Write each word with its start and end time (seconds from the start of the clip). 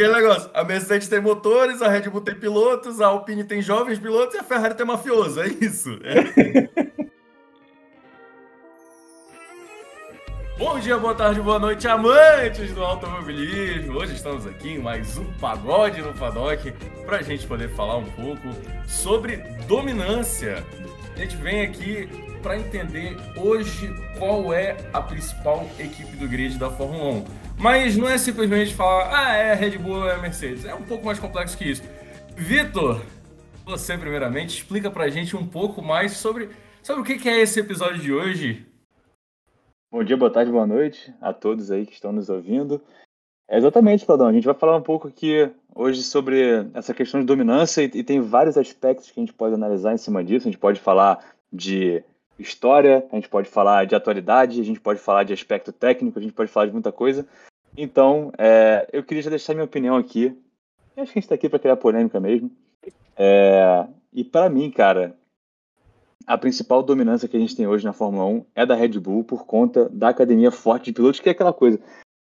aquele 0.00 0.14
negócio. 0.14 0.50
A 0.54 0.64
Mercedes 0.64 1.08
tem 1.08 1.20
motores, 1.20 1.82
a 1.82 1.88
Red 1.88 2.08
Bull 2.08 2.22
tem 2.22 2.34
pilotos, 2.34 3.02
a 3.02 3.08
Alpine 3.08 3.44
tem 3.44 3.60
jovens 3.60 3.98
pilotos 3.98 4.34
e 4.34 4.38
a 4.38 4.42
Ferrari 4.42 4.74
tem 4.74 4.86
mafioso. 4.86 5.42
É 5.42 5.48
isso. 5.48 5.98
É. 6.02 6.90
Bom 10.56 10.78
dia, 10.78 10.98
boa 10.98 11.14
tarde, 11.14 11.40
boa 11.40 11.58
noite, 11.58 11.88
amantes 11.88 12.72
do 12.74 12.84
automobilismo. 12.84 13.96
Hoje 13.98 14.14
estamos 14.14 14.46
aqui 14.46 14.72
em 14.72 14.78
mais 14.78 15.16
um 15.16 15.24
pagode 15.40 16.02
no 16.02 16.12
paddock 16.12 16.70
para 17.06 17.16
a 17.16 17.22
gente 17.22 17.46
poder 17.46 17.70
falar 17.70 17.96
um 17.96 18.04
pouco 18.10 18.48
sobre 18.86 19.38
dominância. 19.66 20.62
A 21.16 21.18
gente 21.18 21.36
vem 21.36 21.62
aqui 21.62 22.06
para 22.42 22.58
entender 22.58 23.16
hoje 23.36 23.90
qual 24.18 24.52
é 24.52 24.76
a 24.92 25.00
principal 25.00 25.66
equipe 25.78 26.14
do 26.16 26.28
grid 26.28 26.58
da 26.58 26.68
Fórmula 26.70 27.04
1. 27.04 27.39
Mas 27.60 27.96
não 27.96 28.08
é 28.08 28.16
simplesmente 28.16 28.74
falar, 28.74 29.10
ah, 29.14 29.36
é 29.36 29.54
Red 29.54 29.78
Bull 29.78 30.08
é 30.08 30.20
Mercedes. 30.20 30.64
É 30.64 30.74
um 30.74 30.82
pouco 30.82 31.04
mais 31.04 31.18
complexo 31.18 31.56
que 31.56 31.70
isso. 31.70 31.82
Vitor, 32.34 33.02
você 33.64 33.96
primeiramente 33.98 34.56
explica 34.56 34.90
para 34.90 35.04
a 35.04 35.10
gente 35.10 35.36
um 35.36 35.46
pouco 35.46 35.82
mais 35.82 36.12
sobre, 36.12 36.48
sobre 36.82 37.02
o 37.02 37.04
que 37.04 37.28
é 37.28 37.40
esse 37.40 37.60
episódio 37.60 37.98
de 37.98 38.12
hoje 38.12 38.66
Bom 39.92 40.04
dia, 40.04 40.16
boa 40.16 40.30
tarde, 40.30 40.52
boa 40.52 40.68
noite 40.68 41.12
a 41.20 41.32
todos 41.32 41.72
aí 41.72 41.84
que 41.84 41.94
estão 41.94 42.12
nos 42.12 42.30
ouvindo. 42.30 42.80
É 43.48 43.58
exatamente, 43.58 44.06
Claudão. 44.06 44.28
A 44.28 44.32
gente 44.32 44.44
vai 44.44 44.54
falar 44.54 44.76
um 44.76 44.82
pouco 44.82 45.08
aqui 45.08 45.50
hoje 45.74 46.04
sobre 46.04 46.64
essa 46.72 46.94
questão 46.94 47.18
de 47.18 47.26
dominância 47.26 47.82
e, 47.82 47.86
e, 47.86 48.04
tem 48.04 48.20
vários 48.20 48.56
aspectos 48.56 49.10
que 49.10 49.18
a 49.18 49.22
gente 49.22 49.32
pode 49.32 49.52
analisar 49.52 49.92
em 49.92 49.98
cima 49.98 50.22
disso. 50.22 50.46
A 50.46 50.50
gente 50.52 50.60
pode 50.60 50.78
falar 50.78 51.34
de 51.52 52.04
história, 52.38 53.04
a 53.10 53.16
gente 53.16 53.28
pode 53.28 53.48
falar 53.48 53.84
de 53.84 53.96
atualidade, 53.96 54.60
a 54.60 54.64
gente 54.64 54.78
pode 54.78 55.00
falar 55.00 55.24
de 55.24 55.32
aspecto 55.32 55.72
técnico, 55.72 56.20
a 56.20 56.22
gente 56.22 56.34
pode 56.34 56.52
falar 56.52 56.66
de 56.66 56.72
muita 56.72 56.92
coisa. 56.92 57.26
Então, 57.76 58.32
é, 58.36 58.88
eu 58.92 59.02
queria 59.02 59.22
já 59.22 59.30
deixar 59.30 59.54
minha 59.54 59.64
opinião 59.64 59.96
aqui. 59.96 60.36
Eu 60.96 61.02
acho 61.02 61.12
que 61.12 61.18
a 61.18 61.20
gente 61.20 61.24
está 61.24 61.34
aqui 61.34 61.48
para 61.48 61.58
criar 61.58 61.76
polêmica 61.76 62.20
mesmo. 62.20 62.50
É, 63.16 63.86
e 64.12 64.24
para 64.24 64.48
mim, 64.48 64.70
cara, 64.70 65.16
a 66.26 66.36
principal 66.36 66.82
dominância 66.82 67.28
que 67.28 67.36
a 67.36 67.40
gente 67.40 67.56
tem 67.56 67.66
hoje 67.66 67.84
na 67.84 67.92
Fórmula 67.92 68.24
1 68.24 68.44
é 68.54 68.66
da 68.66 68.74
Red 68.74 68.98
Bull 68.98 69.24
por 69.24 69.44
conta 69.46 69.88
da 69.88 70.08
academia 70.08 70.50
forte 70.50 70.86
de 70.86 70.92
pilotos, 70.92 71.20
que 71.20 71.28
é 71.28 71.32
aquela 71.32 71.52
coisa. 71.52 71.78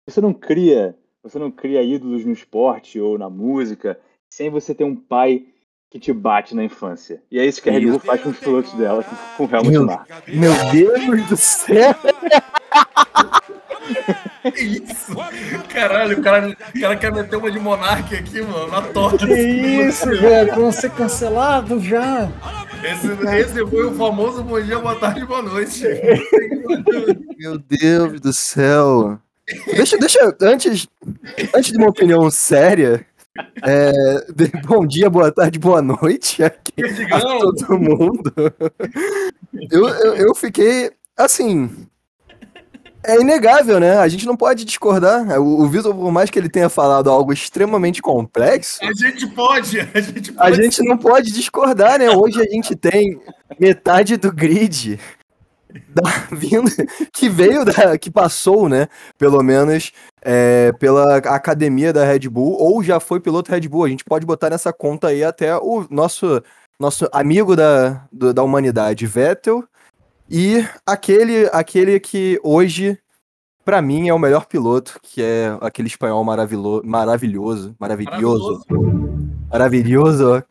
Você 0.06 0.22
não 0.22 0.34
cria, 0.34 0.96
você 1.22 1.38
não 1.38 1.52
cria 1.52 1.82
ídolos 1.82 2.26
no 2.26 2.32
esporte 2.32 3.00
ou 3.00 3.18
na 3.18 3.30
música 3.30 4.00
sem 4.30 4.50
você 4.50 4.74
ter 4.74 4.84
um 4.84 4.96
pai 4.96 5.46
que 5.90 6.00
te 6.00 6.12
bate 6.12 6.54
na 6.54 6.64
infância. 6.64 7.22
E 7.32 7.40
é 7.40 7.46
isso 7.46 7.62
que 7.62 7.70
a 7.70 7.74
Red 7.74 7.86
Bull 7.86 8.00
faz 8.00 8.22
com 8.22 8.30
os 8.30 8.40
pilotos 8.40 8.74
dela, 8.74 9.04
com 9.38 9.46
o 9.46 9.50
Helmut 9.50 9.80
Marko. 9.80 10.14
Meu 10.28 10.54
Deus 10.72 11.30
do 11.30 11.38
céu! 11.38 11.96
Que 14.52 14.64
isso? 14.64 15.16
Caralho, 15.70 16.18
o 16.18 16.22
cara, 16.22 16.50
o 16.50 16.80
cara 16.80 16.96
quer 16.96 17.12
meter 17.12 17.36
uma 17.36 17.52
de 17.52 17.60
monarca 17.60 18.16
aqui, 18.16 18.42
mano, 18.42 18.68
na 18.68 18.82
torta. 18.82 19.26
Que 19.26 19.34
isso, 19.34 20.10
velho? 20.10 20.56
Vão 20.56 20.72
ser 20.72 20.92
cancelados 20.92 21.84
já. 21.84 22.30
Esse, 22.84 23.08
esse 23.38 23.68
foi 23.68 23.86
o 23.86 23.94
famoso 23.96 24.44
bom 24.44 24.62
dia, 24.62 24.80
boa 24.80 24.96
tarde, 24.96 25.26
boa 25.26 25.42
noite. 25.42 25.84
Meu 27.38 27.58
Deus 27.58 28.20
do 28.20 28.32
céu. 28.32 29.20
Deixa, 29.66 29.98
deixa, 29.98 30.36
antes, 30.42 30.88
antes 31.56 31.72
de 31.72 31.78
uma 31.78 31.90
opinião 31.90 32.30
séria, 32.30 33.06
é, 33.64 33.92
de, 34.34 34.48
bom 34.66 34.86
dia, 34.86 35.10
boa 35.10 35.32
tarde, 35.32 35.58
boa 35.58 35.82
noite 35.82 36.44
aqui 36.44 36.74
a 37.12 37.20
todo 37.20 37.80
mundo. 37.80 38.34
Eu, 39.72 39.88
eu, 39.88 40.16
eu 40.16 40.36
fiquei, 40.36 40.92
assim, 41.16 41.88
é 43.08 43.22
inegável, 43.22 43.80
né? 43.80 43.98
A 43.98 44.08
gente 44.08 44.26
não 44.26 44.36
pode 44.36 44.66
discordar. 44.66 45.40
O, 45.40 45.62
o 45.62 45.68
Vitor, 45.68 45.96
por 45.96 46.12
mais 46.12 46.30
que 46.30 46.38
ele 46.38 46.50
tenha 46.50 46.68
falado 46.68 47.10
algo 47.10 47.32
extremamente 47.32 48.02
complexo. 48.02 48.80
A 48.84 48.94
gente 48.94 49.26
pode, 49.28 49.80
a 49.80 50.02
gente 50.02 50.34
pode. 50.34 50.54
A 50.54 50.64
gente 50.64 50.84
não 50.84 50.98
pode 50.98 51.32
discordar, 51.32 51.98
né? 51.98 52.10
Hoje 52.10 52.42
a 52.42 52.44
gente 52.44 52.76
tem 52.76 53.20
metade 53.58 54.18
do 54.18 54.32
grid 54.32 55.00
da 55.88 56.04
vinda 56.36 56.72
que 57.14 57.30
veio 57.30 57.64
da 57.64 57.98
que 57.98 58.12
passou, 58.12 58.68
né? 58.68 58.88
Pelo 59.18 59.42
menos 59.42 59.94
é, 60.22 60.74
pela 60.74 61.18
academia 61.18 61.94
da 61.94 62.04
Red 62.04 62.28
Bull 62.28 62.58
ou 62.60 62.84
já 62.84 63.00
foi 63.00 63.22
piloto 63.22 63.52
Red 63.52 63.68
Bull. 63.70 63.86
A 63.86 63.90
gente 63.90 64.04
pode 64.04 64.26
botar 64.26 64.50
nessa 64.50 64.74
conta 64.74 65.08
aí 65.08 65.24
até 65.24 65.56
o 65.56 65.88
nosso 65.90 66.44
nosso 66.80 67.08
amigo 67.12 67.56
da, 67.56 68.06
do, 68.12 68.32
da 68.32 68.44
humanidade, 68.44 69.08
Vettel, 69.08 69.64
e 70.30 70.66
aquele, 70.86 71.50
aquele 71.52 72.00
que 72.00 72.40
hoje, 72.44 73.00
para 73.68 73.82
mim, 73.82 74.08
é 74.08 74.14
o 74.14 74.18
melhor 74.18 74.46
piloto, 74.46 74.98
que 75.04 75.22
é 75.22 75.58
aquele 75.60 75.90
espanhol 75.90 76.24
maravilhoso, 76.24 76.84
maravilhoso, 76.86 77.76
maravilhoso, 77.78 78.66
maravilhoso, 79.52 80.44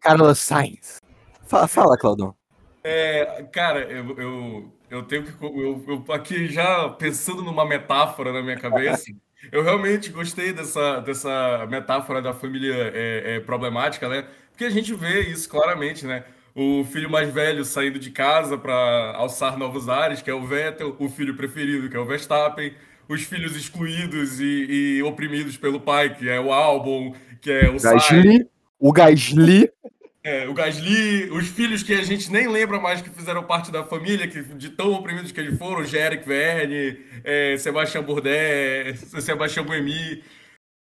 Carlos 0.00 0.38
Sainz. 0.38 0.98
Fala, 1.46 1.68
fala 1.68 1.98
Claudão. 1.98 2.34
É, 2.82 3.44
cara, 3.52 3.80
eu, 3.80 4.18
eu, 4.18 4.72
eu 4.88 5.02
tenho 5.02 5.24
que. 5.24 5.44
Eu, 5.44 5.84
eu, 5.86 6.14
aqui 6.14 6.46
já 6.46 6.88
pensando 6.88 7.42
numa 7.42 7.66
metáfora 7.66 8.32
na 8.32 8.42
minha 8.42 8.56
cabeça. 8.56 9.12
Eu 9.52 9.62
realmente 9.62 10.10
gostei 10.10 10.52
dessa, 10.52 10.98
dessa 10.98 11.64
metáfora 11.70 12.20
da 12.20 12.34
família 12.34 12.74
é, 12.92 13.36
é, 13.36 13.40
problemática, 13.40 14.08
né? 14.08 14.26
Porque 14.50 14.64
a 14.64 14.70
gente 14.70 14.92
vê 14.94 15.20
isso 15.20 15.48
claramente, 15.48 16.04
né? 16.04 16.24
O 16.60 16.84
filho 16.84 17.08
mais 17.08 17.32
velho 17.32 17.64
saindo 17.64 18.00
de 18.00 18.10
casa 18.10 18.58
para 18.58 19.12
alçar 19.14 19.56
novos 19.56 19.88
ares, 19.88 20.20
que 20.20 20.28
é 20.28 20.34
o 20.34 20.44
Vettel, 20.44 20.96
o 20.98 21.08
filho 21.08 21.36
preferido, 21.36 21.88
que 21.88 21.96
é 21.96 22.00
o 22.00 22.04
Verstappen, 22.04 22.72
os 23.08 23.22
filhos 23.22 23.54
excluídos 23.54 24.40
e, 24.40 24.96
e 24.98 25.02
oprimidos 25.04 25.56
pelo 25.56 25.78
pai, 25.78 26.16
que 26.16 26.28
é 26.28 26.40
o 26.40 26.52
Albon, 26.52 27.14
que 27.40 27.48
é 27.48 27.70
o 27.70 27.80
Gasly, 27.80 28.48
o 28.76 28.92
Gasly. 28.92 29.70
É, 30.24 30.48
o 30.48 30.52
Gasly, 30.52 31.30
os 31.30 31.46
filhos 31.46 31.84
que 31.84 31.94
a 31.94 32.02
gente 32.02 32.28
nem 32.30 32.48
lembra 32.48 32.80
mais 32.80 33.00
que 33.00 33.08
fizeram 33.08 33.44
parte 33.44 33.70
da 33.70 33.84
família, 33.84 34.26
que 34.26 34.42
de 34.42 34.70
tão 34.70 34.92
oprimidos 34.94 35.30
que 35.30 35.38
eles 35.38 35.56
foram, 35.56 35.84
Jerick 35.84 36.26
Verne, 36.26 36.98
é, 37.22 37.56
Sebastião 37.56 38.02
Bourdais, 38.02 38.98
Sebastião 39.20 39.64
Buemi. 39.64 40.24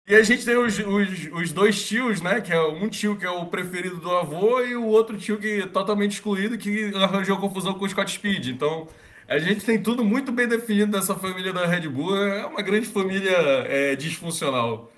E 0.07 0.15
a 0.15 0.23
gente 0.23 0.45
tem 0.45 0.55
os, 0.55 0.79
os, 0.79 1.29
os, 1.33 1.51
dois 1.51 1.85
tios, 1.85 2.21
né? 2.21 2.39
Que 2.39 2.53
é 2.53 2.61
um 2.61 2.87
tio 2.87 3.17
que 3.17 3.25
é 3.25 3.29
o 3.29 3.45
preferido 3.47 3.97
do 3.97 4.09
avô 4.09 4.61
e 4.61 4.73
o 4.73 4.85
outro 4.85 5.17
tio 5.17 5.37
que 5.37 5.63
é 5.63 5.67
totalmente 5.67 6.13
excluído, 6.13 6.57
que 6.57 6.93
arranjou 6.95 7.35
confusão 7.37 7.73
com 7.73 7.83
o 7.83 7.89
Scott 7.89 8.09
Speed. 8.09 8.47
Então, 8.47 8.87
a 9.27 9.37
gente 9.37 9.65
tem 9.65 9.77
tudo 9.77 10.05
muito 10.05 10.31
bem 10.31 10.47
definido 10.47 10.93
dessa 10.93 11.13
família 11.13 11.51
da 11.51 11.65
Red 11.65 11.89
Bull. 11.89 12.15
É 12.15 12.45
uma 12.45 12.61
grande 12.61 12.85
família 12.85 13.35
é, 13.67 13.97
disfuncional. 13.97 14.89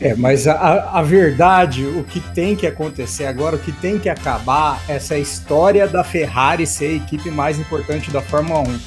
É, 0.00 0.14
mas 0.14 0.46
a, 0.46 0.90
a 0.92 1.02
verdade, 1.02 1.84
o 1.84 2.04
que 2.04 2.20
tem 2.20 2.54
que 2.54 2.68
acontecer 2.68 3.26
agora, 3.26 3.56
o 3.56 3.58
que 3.58 3.72
tem 3.72 3.98
que 3.98 4.08
acabar, 4.08 4.80
essa 4.88 5.18
história 5.18 5.88
da 5.88 6.04
Ferrari 6.04 6.68
ser 6.68 6.86
a 6.86 7.04
equipe 7.04 7.32
mais 7.32 7.58
importante 7.58 8.12
da 8.12 8.22
Fórmula 8.22 8.60
1. 8.60 8.78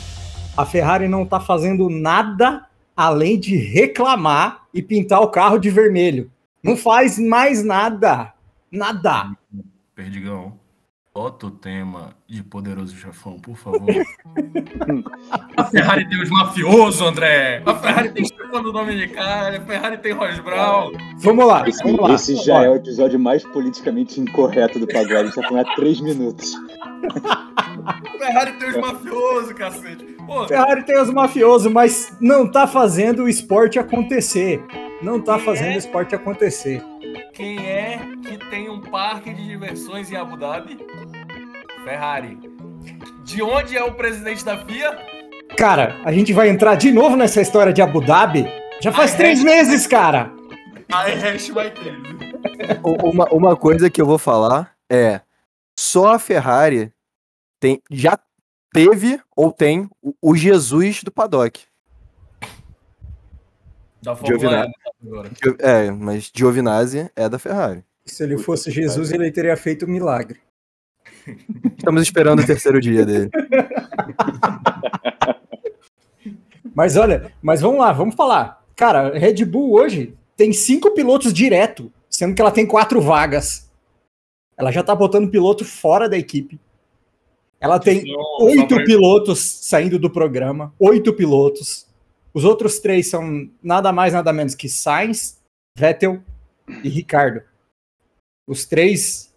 A 0.55 0.65
Ferrari 0.65 1.09
não 1.09 1.23
está 1.23 1.41
fazendo 1.41 1.89
nada 1.89 2.65
além 2.95 3.39
de 3.39 3.55
reclamar 3.55 4.66
e 4.77 4.81
pintar 4.83 5.21
o 5.21 5.29
carro 5.29 5.57
de 5.57 5.71
vermelho. 5.71 6.31
Não 6.61 6.77
faz 6.77 7.17
mais 7.17 7.63
nada. 7.63 8.31
Nada. 8.71 9.31
Perdigão. 9.95 10.59
Bota 11.15 11.47
o 11.47 11.51
tema 11.51 12.15
de 12.27 12.43
Poderoso 12.43 12.95
Chefão, 12.95 13.39
por 13.39 13.57
favor. 13.57 13.81
a 15.57 15.63
Ferrari 15.63 16.07
tem 16.07 16.21
os 16.21 16.29
mafiosos, 16.29 17.01
André. 17.01 17.63
A 17.65 17.73
Ferrari 17.73 18.11
tem 18.11 18.23
Stefano 18.23 18.71
Domenicali. 18.71 19.57
A 19.57 19.61
Ferrari 19.65 19.97
tem 19.97 20.11
Ross 20.11 20.37
Brown. 20.41 20.91
Vamos 21.17 21.47
lá, 21.47 21.67
esse, 21.67 21.81
vamos 21.81 21.99
lá. 21.99 22.13
Esse 22.13 22.35
já 22.35 22.59
vamos 22.59 22.67
é 22.67 22.69
o 22.69 22.75
episódio 22.75 23.19
mais 23.19 23.43
politicamente 23.45 24.21
incorreto 24.21 24.77
do 24.77 24.85
pagode. 24.85 25.33
Tá 25.33 25.41
falando 25.41 25.67
há 25.67 25.75
três 25.75 25.99
minutos. 25.99 26.53
Ferrari 28.17 28.53
tem 28.53 28.69
os 28.69 28.77
mafiosos, 28.77 29.53
cacete. 29.53 30.05
Pô. 30.25 30.47
Ferrari 30.47 30.83
tem 30.83 30.99
os 30.99 31.09
mafiosos, 31.09 31.71
mas 31.71 32.15
não 32.19 32.49
tá 32.49 32.67
fazendo 32.67 33.23
o 33.23 33.29
esporte 33.29 33.79
acontecer. 33.79 34.63
Não 35.01 35.21
tá 35.21 35.37
fazendo 35.37 35.73
é? 35.73 35.75
o 35.75 35.77
esporte 35.77 36.15
acontecer. 36.15 36.83
Quem 37.33 37.65
é 37.65 37.99
que 38.23 38.37
tem 38.49 38.69
um 38.69 38.81
parque 38.81 39.33
de 39.33 39.45
diversões 39.45 40.11
em 40.11 40.15
Abu 40.15 40.37
Dhabi? 40.37 40.77
Ferrari. 41.83 42.37
De 43.23 43.41
onde 43.41 43.77
é 43.77 43.83
o 43.83 43.93
presidente 43.93 44.43
da 44.43 44.57
FIA? 44.57 44.97
Cara, 45.57 45.95
a 46.03 46.11
gente 46.11 46.33
vai 46.33 46.49
entrar 46.49 46.75
de 46.75 46.91
novo 46.91 47.15
nessa 47.15 47.41
história 47.41 47.71
de 47.71 47.81
Abu 47.81 48.01
Dhabi? 48.01 48.47
Já 48.81 48.91
faz 48.91 49.13
a 49.13 49.17
três 49.17 49.43
meses, 49.43 49.85
cara! 49.87 50.31
A 50.91 51.03
hash 51.03 51.49
vai 51.49 51.71
ter. 51.71 51.95
Uma, 53.03 53.25
uma 53.25 53.55
coisa 53.55 53.89
que 53.89 54.01
eu 54.01 54.05
vou 54.05 54.17
falar 54.17 54.71
é: 54.89 55.21
só 55.77 56.13
a 56.13 56.19
Ferrari 56.19 56.91
tem, 57.59 57.81
já 57.89 58.19
teve 58.73 59.19
ou 59.35 59.51
tem 59.51 59.89
o, 60.01 60.13
o 60.21 60.35
Jesus 60.35 61.03
do 61.03 61.11
paddock. 61.11 61.61
Da 64.01 64.15
Fórmula 64.15 64.69
agora. 65.03 65.31
É, 65.59 65.91
mas 65.91 66.31
Giovinazzi 66.33 67.11
é 67.15 67.27
da 67.27 67.39
Ferrari. 67.39 67.83
Se 68.05 68.23
ele 68.23 68.37
fosse 68.37 68.71
Jesus, 68.71 69.11
ele 69.11 69.31
teria 69.31 69.57
feito 69.57 69.85
um 69.85 69.89
milagre. 69.89 70.39
Estamos 71.77 72.03
esperando 72.03 72.41
o 72.41 72.45
terceiro 72.45 72.79
dia 72.79 73.05
dele. 73.05 73.29
mas 76.73 76.95
olha, 76.95 77.33
mas 77.41 77.59
vamos 77.59 77.79
lá, 77.79 77.91
vamos 77.91 78.15
falar. 78.15 78.63
Cara, 78.75 79.17
Red 79.17 79.43
Bull 79.43 79.73
hoje 79.73 80.15
tem 80.37 80.53
cinco 80.53 80.91
pilotos 80.91 81.33
direto, 81.33 81.91
sendo 82.09 82.35
que 82.35 82.41
ela 82.41 82.51
tem 82.51 82.65
quatro 82.65 83.01
vagas. 83.01 83.69
Ela 84.55 84.71
já 84.71 84.83
tá 84.83 84.95
botando 84.95 85.29
piloto 85.29 85.65
fora 85.65 86.07
da 86.07 86.17
equipe. 86.17 86.59
Ela 87.59 87.79
tem 87.79 88.03
oito 88.41 88.75
pra... 88.75 88.85
pilotos 88.85 89.39
saindo 89.39 89.97
do 89.97 90.09
programa, 90.09 90.73
oito 90.79 91.13
pilotos. 91.13 91.87
Os 92.33 92.43
outros 92.43 92.79
três 92.79 93.09
são 93.09 93.49
nada 93.63 93.91
mais, 93.91 94.13
nada 94.13 94.31
menos 94.31 94.53
que 94.53 94.69
Sainz, 94.69 95.39
Vettel 95.75 96.21
e 96.83 96.89
Ricardo. 96.89 97.41
Os 98.45 98.65
três. 98.65 99.33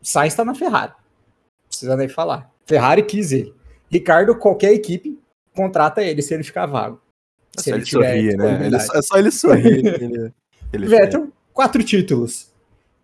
Sainz 0.00 0.32
está 0.32 0.44
na 0.44 0.54
Ferrari. 0.54 0.92
Não 0.92 1.68
precisa 1.68 1.96
nem 1.96 2.08
falar. 2.08 2.50
Ferrari 2.64 3.02
quis 3.02 3.32
ele. 3.32 3.52
Ricardo, 3.90 4.36
qualquer 4.36 4.72
equipe, 4.72 5.18
contrata 5.54 6.02
ele 6.02 6.22
se 6.22 6.32
ele 6.32 6.44
ficar 6.44 6.66
vago. 6.66 7.00
É 7.56 7.62
se 7.62 7.70
ele, 7.70 7.78
ele 7.78 7.86
sorrir, 7.86 8.36
né? 8.36 8.66
Ele, 8.66 8.76
é 8.76 9.02
só 9.02 9.16
ele 9.18 9.30
sorrir. 9.30 9.86
ele, 9.86 10.32
ele 10.72 10.86
Vettel, 10.86 11.32
quatro 11.52 11.82
títulos. 11.82 12.52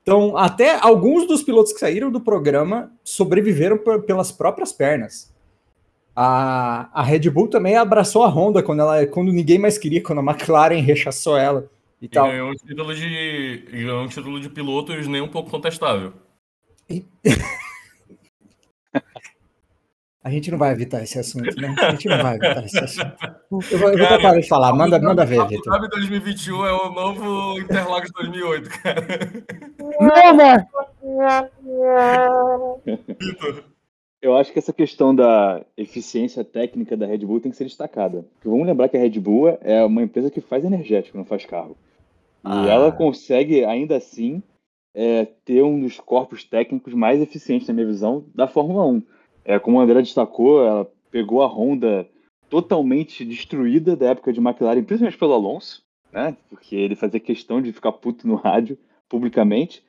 Então, 0.02 0.37
até 0.37 0.78
alguns 0.81 1.26
dos 1.26 1.43
pilotos 1.43 1.72
que 1.72 1.78
saíram 1.78 2.10
do 2.10 2.20
programa 2.20 2.93
sobreviveram 3.04 3.78
pelas 3.78 4.32
próprias 4.32 4.72
pernas. 4.72 5.32
A, 6.14 6.90
a 6.93 7.02
Red 7.02 7.31
Bull 7.31 7.49
também 7.49 7.76
abraçou 7.76 8.22
a 8.22 8.28
Honda 8.28 8.62
quando, 8.62 8.81
ela, 8.81 9.06
quando 9.06 9.32
ninguém 9.32 9.58
mais 9.58 9.78
queria, 9.78 10.02
quando 10.02 10.19
a 10.19 10.22
McLaren 10.32 10.81
rechaçou 10.81 11.38
ela 11.38 11.70
e, 12.00 12.06
e 12.06 12.08
tal. 12.08 12.26
Ganhou 12.26 12.50
um 12.50 12.54
título 12.54 12.94
de, 12.94 13.64
ganhou 13.70 14.02
um 14.02 14.08
título 14.08 14.40
de 14.40 14.49
pilotos 14.49 15.06
nem 15.06 15.22
um 15.22 15.28
pouco 15.28 15.50
contestável. 15.50 16.12
E... 16.90 17.06
A 20.25 20.31
gente 20.31 20.53
não 20.53 20.59
vai 20.59 20.71
evitar 20.71 21.03
esse 21.03 21.19
assunto, 21.19 21.61
né? 21.61 21.75
A 21.81 21.91
gente 21.91 22.09
não 22.09 22.23
vai 22.23 22.37
evitar 22.37 22.65
esse 22.65 22.79
assunto. 22.79 23.13
Eu 23.51 23.79
vou, 23.79 23.91
eu 23.91 23.99
vou 23.99 24.21
parar 24.21 24.41
de 24.41 24.49
falar, 24.49 24.73
manda, 24.73 25.01
manda 25.01 25.27
ver, 25.27 25.45
Vitor. 25.49 25.75
Sabe 25.75 25.89
2021 25.89 26.65
é 26.65 26.73
o 26.73 26.91
novo 26.91 27.59
Interlagos 27.59 28.13
2008, 28.13 28.71
cara. 28.71 29.05
Não, 30.01 30.37
Vitor. 33.19 33.65
Eu 34.21 34.37
acho 34.37 34.53
que 34.53 34.61
essa 34.61 34.73
questão 34.73 35.13
da 35.13 35.61
eficiência 35.77 36.45
técnica 36.45 36.97
da 36.97 37.07
Red 37.07 37.19
Bull 37.19 37.41
tem 37.41 37.51
que 37.51 37.57
ser 37.57 37.65
destacada. 37.65 38.25
Porque 38.35 38.49
vamos 38.49 38.65
lembrar 38.65 38.89
que 38.89 38.97
a 38.97 39.01
Red 39.01 39.19
Bull 39.19 39.59
é 39.61 39.85
uma 39.85 40.05
empresa 40.05 40.31
que 40.31 40.41
faz 40.41 40.65
energético, 40.65 41.19
não 41.19 41.25
faz 41.25 41.45
carro. 41.45 41.77
Ah. 42.45 42.65
E 42.65 42.69
ela 42.69 42.93
consegue, 42.93 43.65
ainda 43.65 43.97
assim, 43.97 44.41
é, 44.95 45.27
ter 45.45 45.65
um 45.65 45.81
dos 45.81 45.99
corpos 45.99 46.45
técnicos 46.45 46.95
mais 46.95 47.21
eficientes, 47.21 47.67
na 47.67 47.75
minha 47.75 47.87
visão, 47.87 48.25
da 48.33 48.47
Fórmula 48.47 48.87
1 48.87 49.03
é, 49.44 49.59
como 49.59 49.79
o 49.79 49.81
André 49.81 50.00
destacou, 50.00 50.65
ela 50.65 50.91
pegou 51.11 51.43
a 51.43 51.47
Honda 51.47 52.09
totalmente 52.49 53.25
destruída 53.25 53.97
da 53.97 54.11
época 54.11 54.33
de 54.33 54.41
McLaren, 54.41 54.83
principalmente 54.83 55.19
pelo 55.19 55.33
Alonso, 55.33 55.83
né? 56.12 56.37
Porque 56.50 56.77
ele 56.77 56.94
fazia 56.94 57.19
questão 57.19 57.62
de 57.62 57.73
ficar 57.73 57.93
puto 57.93 58.29
no 58.29 58.35
rádio 58.35 58.79
publicamente. 59.09 59.83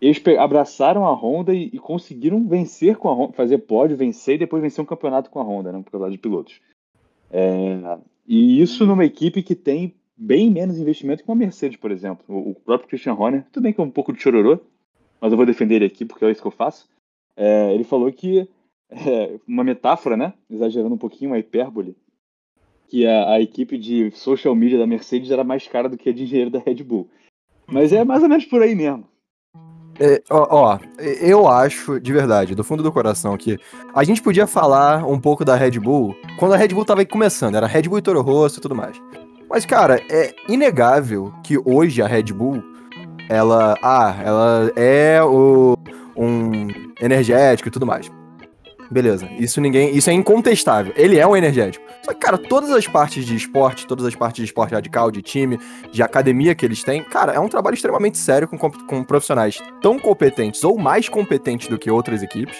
Eles 0.00 0.22
abraçaram 0.38 1.06
a 1.06 1.12
Honda 1.12 1.54
e, 1.54 1.70
e, 1.72 1.78
conseguiram 1.78 2.46
vencer 2.46 2.96
com 2.96 3.08
a 3.08 3.14
Honda, 3.14 3.32
fazer 3.32 3.58
pódio, 3.58 3.96
vencer 3.96 4.34
e 4.34 4.38
depois 4.38 4.62
vencer 4.62 4.82
um 4.82 4.86
campeonato 4.86 5.30
com 5.30 5.40
a 5.40 5.42
Honda, 5.42 5.72
né? 5.72 5.82
Por 5.82 5.90
causa 5.90 6.10
de 6.10 6.18
pilotos. 6.18 6.60
É, 7.30 7.98
e 8.26 8.60
isso 8.60 8.86
numa 8.86 9.04
equipe 9.04 9.42
que 9.42 9.54
tem 9.54 9.94
bem 10.16 10.50
menos 10.50 10.78
investimento 10.78 11.22
que 11.22 11.28
uma 11.28 11.36
Mercedes, 11.36 11.76
por 11.76 11.90
exemplo. 11.90 12.24
O, 12.28 12.50
o 12.50 12.54
próprio 12.54 12.88
Christian 12.88 13.14
Horner, 13.14 13.44
tudo 13.52 13.62
bem 13.62 13.72
que 13.72 13.80
é 13.80 13.84
um 13.84 13.90
pouco 13.90 14.12
de 14.12 14.20
chororô, 14.20 14.58
mas 15.20 15.32
eu 15.32 15.36
vou 15.36 15.46
defender 15.46 15.76
ele 15.76 15.86
aqui 15.86 16.04
porque 16.04 16.24
é 16.24 16.30
isso 16.30 16.40
que 16.40 16.46
eu 16.46 16.52
faço. 16.52 16.88
É, 17.36 17.74
ele 17.74 17.84
falou 17.84 18.10
que 18.10 18.48
é, 18.90 19.38
uma 19.46 19.64
metáfora, 19.64 20.16
né? 20.16 20.32
Exagerando 20.50 20.94
um 20.94 20.98
pouquinho, 20.98 21.30
uma 21.30 21.38
hipérbole, 21.38 21.96
que 22.88 23.06
a, 23.06 23.32
a, 23.32 23.40
equipe 23.40 23.76
de 23.76 24.10
social 24.12 24.54
media 24.54 24.78
da 24.78 24.86
Mercedes 24.86 25.30
era 25.30 25.44
mais 25.44 25.66
cara 25.66 25.88
do 25.88 25.96
que 25.96 26.08
a 26.08 26.12
de 26.12 26.22
engenheiro 26.22 26.50
da 26.50 26.60
Red 26.60 26.82
Bull. 26.82 27.08
Mas 27.66 27.92
é 27.92 28.04
mais 28.04 28.22
ou 28.22 28.28
menos 28.28 28.44
por 28.44 28.62
aí 28.62 28.74
mesmo. 28.74 29.04
É, 29.98 30.22
ó, 30.30 30.46
ó, 30.50 30.78
eu 30.98 31.48
acho, 31.48 31.98
de 31.98 32.12
verdade, 32.12 32.54
do 32.54 32.62
fundo 32.62 32.82
do 32.82 32.92
coração, 32.92 33.36
que 33.36 33.58
a 33.94 34.04
gente 34.04 34.22
podia 34.22 34.46
falar 34.46 35.06
um 35.06 35.18
pouco 35.18 35.44
da 35.44 35.56
Red 35.56 35.80
Bull 35.80 36.14
quando 36.38 36.52
a 36.52 36.56
Red 36.56 36.68
Bull 36.68 36.84
tava 36.84 37.04
começando, 37.06 37.54
era 37.54 37.66
Red 37.66 37.82
Bull 37.82 37.98
e 37.98 38.02
Toro 38.02 38.20
Rosso 38.20 38.58
e 38.58 38.62
tudo 38.62 38.74
mais. 38.74 39.00
Mas, 39.48 39.64
cara, 39.64 40.02
é 40.10 40.34
inegável 40.48 41.32
que 41.42 41.56
hoje 41.64 42.02
a 42.02 42.06
Red 42.06 42.24
Bull, 42.24 42.62
ela, 43.28 43.74
ah, 43.82 44.14
ela 44.22 44.72
é 44.76 45.22
o, 45.22 45.76
um 46.14 46.68
energético 47.00 47.68
e 47.68 47.72
tudo 47.72 47.86
mais. 47.86 48.10
Beleza, 48.90 49.28
isso 49.38 49.60
ninguém. 49.60 49.96
Isso 49.96 50.10
é 50.10 50.12
incontestável. 50.12 50.92
Ele 50.96 51.18
é 51.18 51.26
um 51.26 51.36
energético. 51.36 51.84
Só 52.02 52.12
que, 52.12 52.20
cara, 52.20 52.38
todas 52.38 52.70
as 52.70 52.86
partes 52.86 53.24
de 53.24 53.34
esporte, 53.34 53.86
todas 53.86 54.04
as 54.06 54.14
partes 54.14 54.36
de 54.36 54.44
esporte 54.44 54.74
radical, 54.74 55.10
de 55.10 55.22
time, 55.22 55.58
de 55.90 56.02
academia 56.02 56.54
que 56.54 56.64
eles 56.64 56.82
têm, 56.84 57.02
cara, 57.02 57.32
é 57.32 57.40
um 57.40 57.48
trabalho 57.48 57.74
extremamente 57.74 58.18
sério 58.18 58.46
com, 58.46 58.58
com 58.58 59.02
profissionais 59.02 59.58
tão 59.82 59.98
competentes 59.98 60.62
ou 60.62 60.78
mais 60.78 61.08
competentes 61.08 61.68
do 61.68 61.78
que 61.78 61.90
outras 61.90 62.22
equipes. 62.22 62.56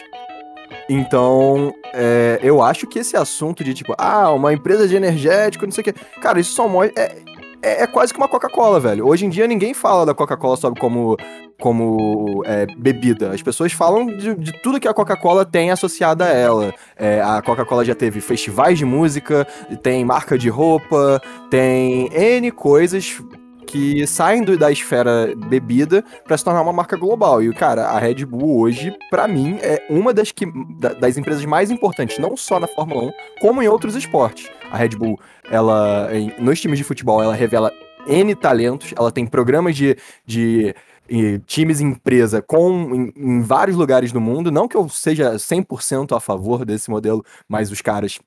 Então, 0.88 1.74
é, 1.92 2.38
eu 2.42 2.62
acho 2.62 2.86
que 2.86 2.98
esse 2.98 3.16
assunto 3.16 3.64
de 3.64 3.74
tipo, 3.74 3.94
ah, 3.98 4.32
uma 4.32 4.52
empresa 4.52 4.86
de 4.86 4.96
energético, 4.96 5.64
não 5.64 5.72
sei 5.72 5.82
o 5.82 5.84
quê. 5.84 5.94
Cara, 6.20 6.40
isso 6.40 6.52
só 6.52 6.68
mostra. 6.68 7.00
É, 7.00 7.16
é, 7.66 7.82
é 7.82 7.86
quase 7.86 8.12
que 8.12 8.18
uma 8.18 8.28
Coca-Cola, 8.28 8.78
velho. 8.78 9.06
Hoje 9.06 9.26
em 9.26 9.28
dia 9.28 9.46
ninguém 9.46 9.74
fala 9.74 10.06
da 10.06 10.14
Coca-Cola 10.14 10.56
só 10.56 10.72
como, 10.72 11.16
como 11.58 12.42
é, 12.46 12.66
bebida. 12.76 13.32
As 13.32 13.42
pessoas 13.42 13.72
falam 13.72 14.06
de, 14.06 14.34
de 14.36 14.52
tudo 14.62 14.78
que 14.78 14.86
a 14.86 14.94
Coca-Cola 14.94 15.44
tem 15.44 15.72
associada 15.72 16.26
a 16.26 16.28
ela. 16.28 16.72
É, 16.96 17.20
a 17.20 17.42
Coca-Cola 17.42 17.84
já 17.84 17.94
teve 17.94 18.20
festivais 18.20 18.78
de 18.78 18.84
música, 18.84 19.46
tem 19.82 20.04
marca 20.04 20.38
de 20.38 20.48
roupa, 20.48 21.20
tem 21.50 22.08
N 22.12 22.52
coisas 22.52 23.20
que 23.66 24.06
saem 24.06 24.42
do, 24.42 24.56
da 24.56 24.70
esfera 24.70 25.34
bebida 25.48 26.04
para 26.24 26.36
se 26.38 26.44
tornar 26.44 26.62
uma 26.62 26.72
marca 26.72 26.96
global. 26.96 27.42
E, 27.42 27.52
cara, 27.52 27.88
a 27.88 27.98
Red 27.98 28.24
Bull 28.24 28.60
hoje, 28.60 28.96
para 29.10 29.26
mim, 29.26 29.58
é 29.60 29.84
uma 29.90 30.14
das, 30.14 30.32
que, 30.32 30.46
da, 30.78 30.94
das 30.94 31.18
empresas 31.18 31.44
mais 31.44 31.70
importantes, 31.70 32.18
não 32.18 32.36
só 32.36 32.60
na 32.60 32.66
Fórmula 32.66 33.04
1, 33.04 33.12
como 33.40 33.62
em 33.62 33.68
outros 33.68 33.94
esportes. 33.94 34.48
A 34.70 34.76
Red 34.76 34.90
Bull, 34.90 35.18
ela, 35.50 36.08
em, 36.12 36.32
nos 36.38 36.60
times 36.60 36.78
de 36.78 36.84
futebol, 36.84 37.22
ela 37.22 37.34
revela 37.34 37.72
N 38.06 38.34
talentos, 38.34 38.94
ela 38.96 39.10
tem 39.10 39.26
programas 39.26 39.74
de, 39.74 39.96
de 40.24 40.74
e 41.08 41.38
times 41.46 41.80
empresa 41.80 42.42
com 42.42 42.94
em, 42.94 43.12
em, 43.16 43.40
vários 43.40 43.76
lugares 43.76 44.12
do 44.12 44.20
mundo. 44.20 44.50
Não 44.50 44.66
que 44.68 44.76
eu 44.76 44.88
seja 44.88 45.34
100% 45.34 46.16
a 46.16 46.20
favor 46.20 46.64
desse 46.64 46.90
modelo, 46.90 47.24
mas 47.48 47.70
os 47.70 47.80
caras 47.80 48.18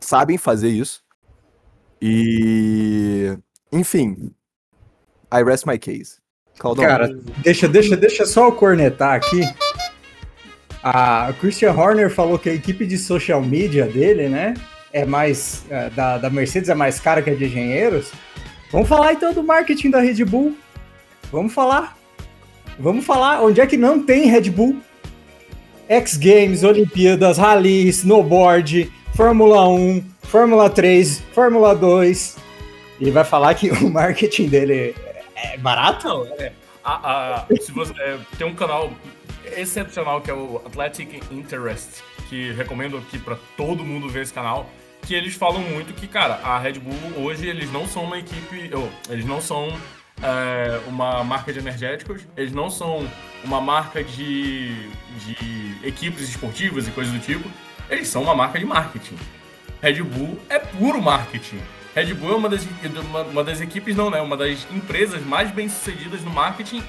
sabem 0.00 0.38
fazer 0.38 0.68
isso. 0.68 1.02
E 2.00 3.36
enfim, 3.72 4.32
I 5.32 5.42
rest 5.42 5.66
my 5.66 5.78
case. 5.78 6.20
Cara, 6.76 7.08
deixa, 7.38 7.66
deixa, 7.66 7.96
deixa 7.96 8.26
só 8.26 8.48
eu 8.48 8.52
cornetar 8.52 9.14
aqui. 9.14 9.42
A 10.82 11.32
Christian 11.40 11.72
Horner 11.72 12.10
falou 12.10 12.38
que 12.38 12.50
a 12.50 12.54
equipe 12.54 12.86
de 12.86 12.98
social 12.98 13.40
media 13.40 13.86
dele, 13.86 14.28
né, 14.28 14.54
é 14.92 15.04
mais 15.04 15.64
é, 15.70 15.88
da, 15.90 16.18
da 16.18 16.30
Mercedes 16.30 16.68
é 16.68 16.74
mais 16.74 17.00
cara 17.00 17.22
que 17.22 17.30
a 17.30 17.34
de 17.34 17.46
engenheiros. 17.46 18.12
Vamos 18.70 18.88
falar 18.88 19.12
então 19.12 19.32
do 19.32 19.42
marketing 19.42 19.90
da 19.90 20.00
Red 20.00 20.24
Bull. 20.24 20.56
Vamos 21.30 21.52
falar. 21.52 21.96
Vamos 22.78 23.04
falar 23.04 23.42
onde 23.42 23.60
é 23.60 23.66
que 23.66 23.76
não 23.76 24.02
tem 24.02 24.26
Red 24.26 24.50
Bull. 24.50 24.76
X 25.88 26.16
Games, 26.16 26.62
Olimpíadas, 26.62 27.38
Rally, 27.38 27.88
Snowboard, 27.88 28.90
Fórmula 29.14 29.68
1, 29.68 30.02
Fórmula 30.22 30.70
3, 30.70 31.22
Fórmula 31.32 31.74
2. 31.74 32.36
Ele 33.00 33.10
vai 33.10 33.24
falar 33.24 33.54
que 33.54 33.70
o 33.82 33.90
marketing 33.90 34.48
dele 34.48 34.94
é 35.42 35.56
barato? 35.58 36.06
Não, 36.06 36.26
é. 36.38 36.52
A, 36.84 37.42
a, 37.42 37.46
se 37.60 37.70
você, 37.70 37.92
é, 38.00 38.18
tem 38.36 38.46
um 38.46 38.54
canal 38.54 38.92
excepcional 39.56 40.20
que 40.20 40.30
é 40.30 40.34
o 40.34 40.62
Athletic 40.64 41.22
Interest, 41.30 42.02
que 42.28 42.52
recomendo 42.52 42.96
aqui 42.96 43.18
para 43.18 43.36
todo 43.56 43.84
mundo 43.84 44.08
ver 44.08 44.22
esse 44.22 44.32
canal, 44.32 44.68
que 45.02 45.14
eles 45.14 45.34
falam 45.34 45.60
muito 45.60 45.92
que, 45.94 46.06
cara, 46.06 46.34
a 46.42 46.58
Red 46.58 46.74
Bull 46.74 47.24
hoje 47.24 47.48
eles 47.48 47.70
não 47.72 47.86
são 47.86 48.04
uma 48.04 48.18
equipe, 48.18 48.70
oh, 48.74 49.12
eles 49.12 49.24
não 49.24 49.40
são 49.40 49.68
é, 50.22 50.80
uma 50.86 51.24
marca 51.24 51.52
de 51.52 51.58
energéticos, 51.58 52.26
eles 52.36 52.52
não 52.52 52.70
são 52.70 53.08
uma 53.44 53.60
marca 53.60 54.02
de, 54.02 54.88
de 55.18 55.76
equipes 55.86 56.28
esportivas 56.28 56.86
e 56.86 56.90
coisas 56.92 57.12
do 57.12 57.20
tipo, 57.20 57.50
eles 57.90 58.08
são 58.08 58.22
uma 58.22 58.34
marca 58.34 58.58
de 58.58 58.64
marketing. 58.64 59.18
Red 59.80 60.02
Bull 60.02 60.38
é 60.48 60.58
puro 60.58 61.02
marketing. 61.02 61.60
Red 61.94 62.14
Bull 62.14 62.32
é 62.32 62.36
uma 62.36 62.48
das, 62.48 62.66
uma, 63.30 63.44
das 63.44 63.60
equipes, 63.60 63.94
não, 63.94 64.10
né? 64.10 64.20
Uma 64.20 64.36
das 64.36 64.66
empresas 64.70 65.24
mais 65.24 65.50
bem 65.50 65.68
sucedidas 65.68 66.22
no 66.22 66.30
marketing 66.30 66.82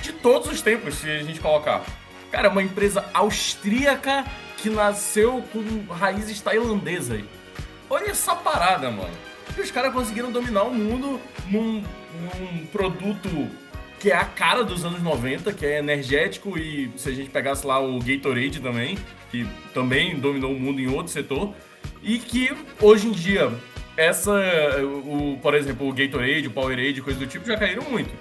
de 0.00 0.12
todos 0.12 0.48
os 0.50 0.62
tempos, 0.62 0.94
se 0.96 1.10
a 1.10 1.22
gente 1.22 1.40
colocar. 1.40 1.84
Cara, 2.30 2.48
é 2.48 2.50
uma 2.50 2.62
empresa 2.62 3.04
austríaca 3.12 4.24
que 4.56 4.70
nasceu 4.70 5.44
com 5.52 5.92
raízes 5.92 6.40
tailandesas. 6.40 7.22
Olha 7.90 8.10
essa 8.10 8.34
parada, 8.34 8.90
mano. 8.90 9.14
E 9.56 9.60
os 9.60 9.70
caras 9.70 9.92
conseguiram 9.92 10.32
dominar 10.32 10.64
o 10.64 10.74
mundo 10.74 11.20
num, 11.48 11.82
num 12.40 12.66
produto 12.66 13.28
que 13.98 14.10
é 14.10 14.16
a 14.16 14.24
cara 14.24 14.62
dos 14.64 14.84
anos 14.84 15.02
90, 15.02 15.52
que 15.52 15.64
é 15.64 15.78
energético 15.78 16.58
e 16.58 16.90
se 16.96 17.08
a 17.08 17.12
gente 17.12 17.30
pegasse 17.30 17.66
lá 17.66 17.78
o 17.80 17.98
Gatorade 17.98 18.60
também, 18.60 18.98
que 19.30 19.46
também 19.72 20.18
dominou 20.18 20.52
o 20.52 20.58
mundo 20.58 20.80
em 20.80 20.88
outro 20.88 21.12
setor, 21.12 21.54
e 22.02 22.18
que 22.18 22.54
hoje 22.80 23.08
em 23.08 23.12
dia 23.12 23.50
essa, 23.96 24.32
o, 24.82 25.38
por 25.40 25.54
exemplo, 25.54 25.88
o 25.88 25.92
Gatorade, 25.92 26.46
o 26.46 26.50
Powerade, 26.50 27.00
coisa 27.00 27.18
do 27.18 27.26
tipo, 27.26 27.46
já 27.46 27.56
caíram 27.56 27.82
muito. 27.84 28.12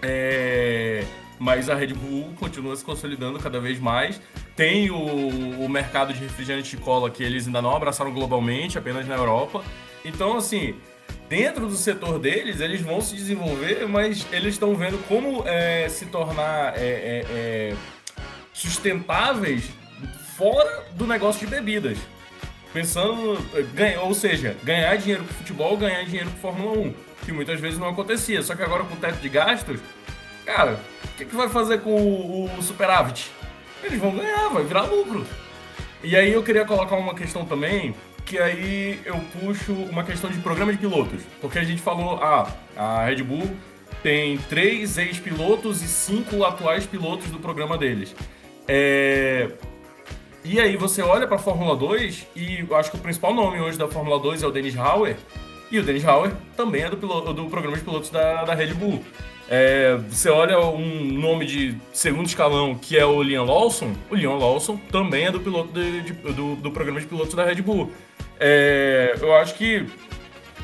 É, 0.00 1.04
mas 1.38 1.68
a 1.68 1.74
Red 1.74 1.94
Bull 1.94 2.32
continua 2.38 2.74
se 2.76 2.84
consolidando 2.84 3.38
cada 3.38 3.60
vez 3.60 3.78
mais. 3.78 4.20
Tem 4.56 4.90
o, 4.90 4.96
o 4.96 5.68
mercado 5.68 6.12
de 6.12 6.20
refrigerante 6.20 6.76
de 6.76 6.82
cola 6.82 7.10
que 7.10 7.22
eles 7.22 7.46
ainda 7.46 7.60
não 7.60 7.74
abraçaram 7.74 8.12
globalmente, 8.12 8.78
apenas 8.78 9.06
na 9.06 9.14
Europa. 9.14 9.62
Então, 10.04 10.36
assim, 10.36 10.74
dentro 11.28 11.66
do 11.66 11.74
setor 11.74 12.18
deles, 12.18 12.60
eles 12.60 12.80
vão 12.80 13.00
se 13.00 13.14
desenvolver, 13.14 13.86
mas 13.86 14.26
eles 14.32 14.54
estão 14.54 14.74
vendo 14.74 14.98
como 15.06 15.42
é, 15.46 15.88
se 15.88 16.06
tornar 16.06 16.78
é, 16.78 16.80
é, 16.80 17.26
é 17.30 17.76
sustentáveis 18.52 19.70
fora 20.36 20.86
do 20.92 21.06
negócio 21.06 21.40
de 21.40 21.46
bebidas. 21.46 21.98
Pensando, 22.74 23.38
ganha, 23.72 24.00
ou 24.00 24.12
seja, 24.12 24.56
ganhar 24.64 24.96
dinheiro 24.96 25.22
com 25.22 25.32
futebol, 25.32 25.76
ganhar 25.76 26.04
dinheiro 26.04 26.28
com 26.28 26.36
Fórmula 26.38 26.76
1, 26.76 26.94
que 27.24 27.30
muitas 27.30 27.60
vezes 27.60 27.78
não 27.78 27.88
acontecia. 27.88 28.42
Só 28.42 28.56
que 28.56 28.64
agora 28.64 28.82
com 28.82 28.94
o 28.94 28.96
teto 28.96 29.20
de 29.20 29.28
gastos, 29.28 29.78
cara, 30.44 30.80
o 31.04 31.16
que, 31.16 31.24
que 31.24 31.36
vai 31.36 31.48
fazer 31.48 31.82
com 31.82 31.94
o, 31.94 32.50
o 32.58 32.62
superávit? 32.62 33.30
Eles 33.84 34.00
vão 34.00 34.16
ganhar, 34.16 34.48
vai 34.48 34.64
virar 34.64 34.82
lucro. 34.82 35.24
E 36.02 36.16
aí 36.16 36.32
eu 36.32 36.42
queria 36.42 36.64
colocar 36.64 36.96
uma 36.96 37.14
questão 37.14 37.44
também, 37.44 37.94
que 38.26 38.38
aí 38.38 39.00
eu 39.04 39.22
puxo 39.40 39.72
uma 39.72 40.02
questão 40.02 40.28
de 40.28 40.38
programa 40.40 40.72
de 40.72 40.78
pilotos. 40.78 41.22
Porque 41.40 41.60
a 41.60 41.64
gente 41.64 41.80
falou, 41.80 42.18
ah, 42.20 42.52
a 42.76 43.04
Red 43.04 43.22
Bull 43.22 43.56
tem 44.02 44.36
três 44.36 44.98
ex-pilotos 44.98 45.80
e 45.80 45.86
cinco 45.86 46.44
atuais 46.44 46.86
pilotos 46.86 47.30
do 47.30 47.38
programa 47.38 47.78
deles. 47.78 48.16
É, 48.66 49.48
e 50.44 50.60
aí 50.60 50.76
você 50.76 51.00
olha 51.00 51.26
para 51.26 51.36
a 51.36 51.38
Fórmula 51.38 51.74
2 51.74 52.26
e 52.36 52.66
acho 52.72 52.90
que 52.90 52.96
o 52.98 53.00
principal 53.00 53.32
nome 53.32 53.60
hoje 53.60 53.78
da 53.78 53.88
Fórmula 53.88 54.18
2 54.18 54.42
é 54.42 54.46
o 54.46 54.50
Dennis 54.50 54.76
Hauer. 54.76 55.16
E 55.70 55.78
o 55.78 55.82
Dennis 55.82 56.04
Hauer 56.04 56.32
também 56.54 56.82
é 56.82 56.90
do, 56.90 56.96
piloto, 56.98 57.32
do 57.32 57.46
programa 57.46 57.76
de 57.76 57.82
pilotos 57.82 58.10
da, 58.10 58.44
da 58.44 58.54
Red 58.54 58.74
Bull. 58.74 59.02
É, 59.48 59.96
você 60.08 60.28
olha 60.28 60.58
um 60.58 61.04
nome 61.18 61.46
de 61.46 61.76
segundo 61.92 62.26
escalão 62.26 62.74
que 62.74 62.96
é 62.98 63.04
o 63.04 63.22
Liam 63.22 63.44
Lawson, 63.44 63.92
o 64.10 64.14
Liam 64.14 64.36
Lawson 64.38 64.78
também 64.90 65.26
é 65.26 65.30
do 65.30 65.40
piloto 65.40 65.72
de, 65.72 66.00
de, 66.02 66.12
do, 66.12 66.56
do, 66.56 66.70
programa 66.70 67.00
de 67.00 67.06
pilotos 67.06 67.34
da 67.34 67.44
Red 67.44 67.62
Bull. 67.62 67.90
É, 68.38 69.16
eu 69.20 69.34
acho 69.34 69.54
que 69.54 69.86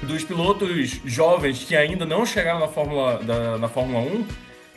dos 0.03 0.25
pilotos 0.25 1.01
jovens 1.05 1.65
que 1.65 1.77
ainda 1.77 2.07
não 2.07 2.25
chegaram 2.25 2.61
na 2.61 2.69
Fórmula, 2.69 3.19
da, 3.23 3.59
na 3.59 3.69
Fórmula 3.69 4.01
1, 4.01 4.27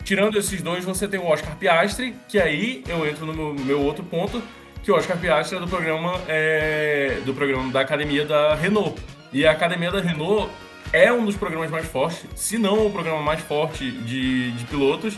tirando 0.03 0.37
esses 0.37 0.61
dois, 0.61 0.83
você 0.83 1.07
tem 1.07 1.19
o 1.19 1.25
Oscar 1.25 1.55
Piastri, 1.57 2.13
que 2.27 2.39
aí 2.39 2.83
eu 2.87 3.07
entro 3.07 3.25
no 3.25 3.33
meu, 3.33 3.53
meu 3.53 3.81
outro 3.81 4.03
ponto, 4.03 4.41
que 4.83 4.91
o 4.91 4.95
Oscar 4.95 5.17
Piastri 5.17 5.57
é 5.57 5.61
do 5.61 5.67
programa, 5.67 6.19
é, 6.27 7.21
do 7.25 7.33
programa 7.33 7.71
da 7.71 7.79
academia 7.79 8.25
da 8.25 8.53
Renault. 8.53 9.01
E 9.31 9.47
a 9.47 9.51
academia 9.51 9.89
da 9.89 10.01
Renault 10.01 10.51
é 10.91 11.11
um 11.11 11.25
dos 11.25 11.37
programas 11.37 11.71
mais 11.71 11.87
fortes, 11.87 12.25
se 12.35 12.57
não 12.57 12.85
o 12.85 12.91
programa 12.91 13.21
mais 13.21 13.39
forte 13.41 13.89
de, 13.89 14.51
de 14.51 14.65
pilotos. 14.65 15.17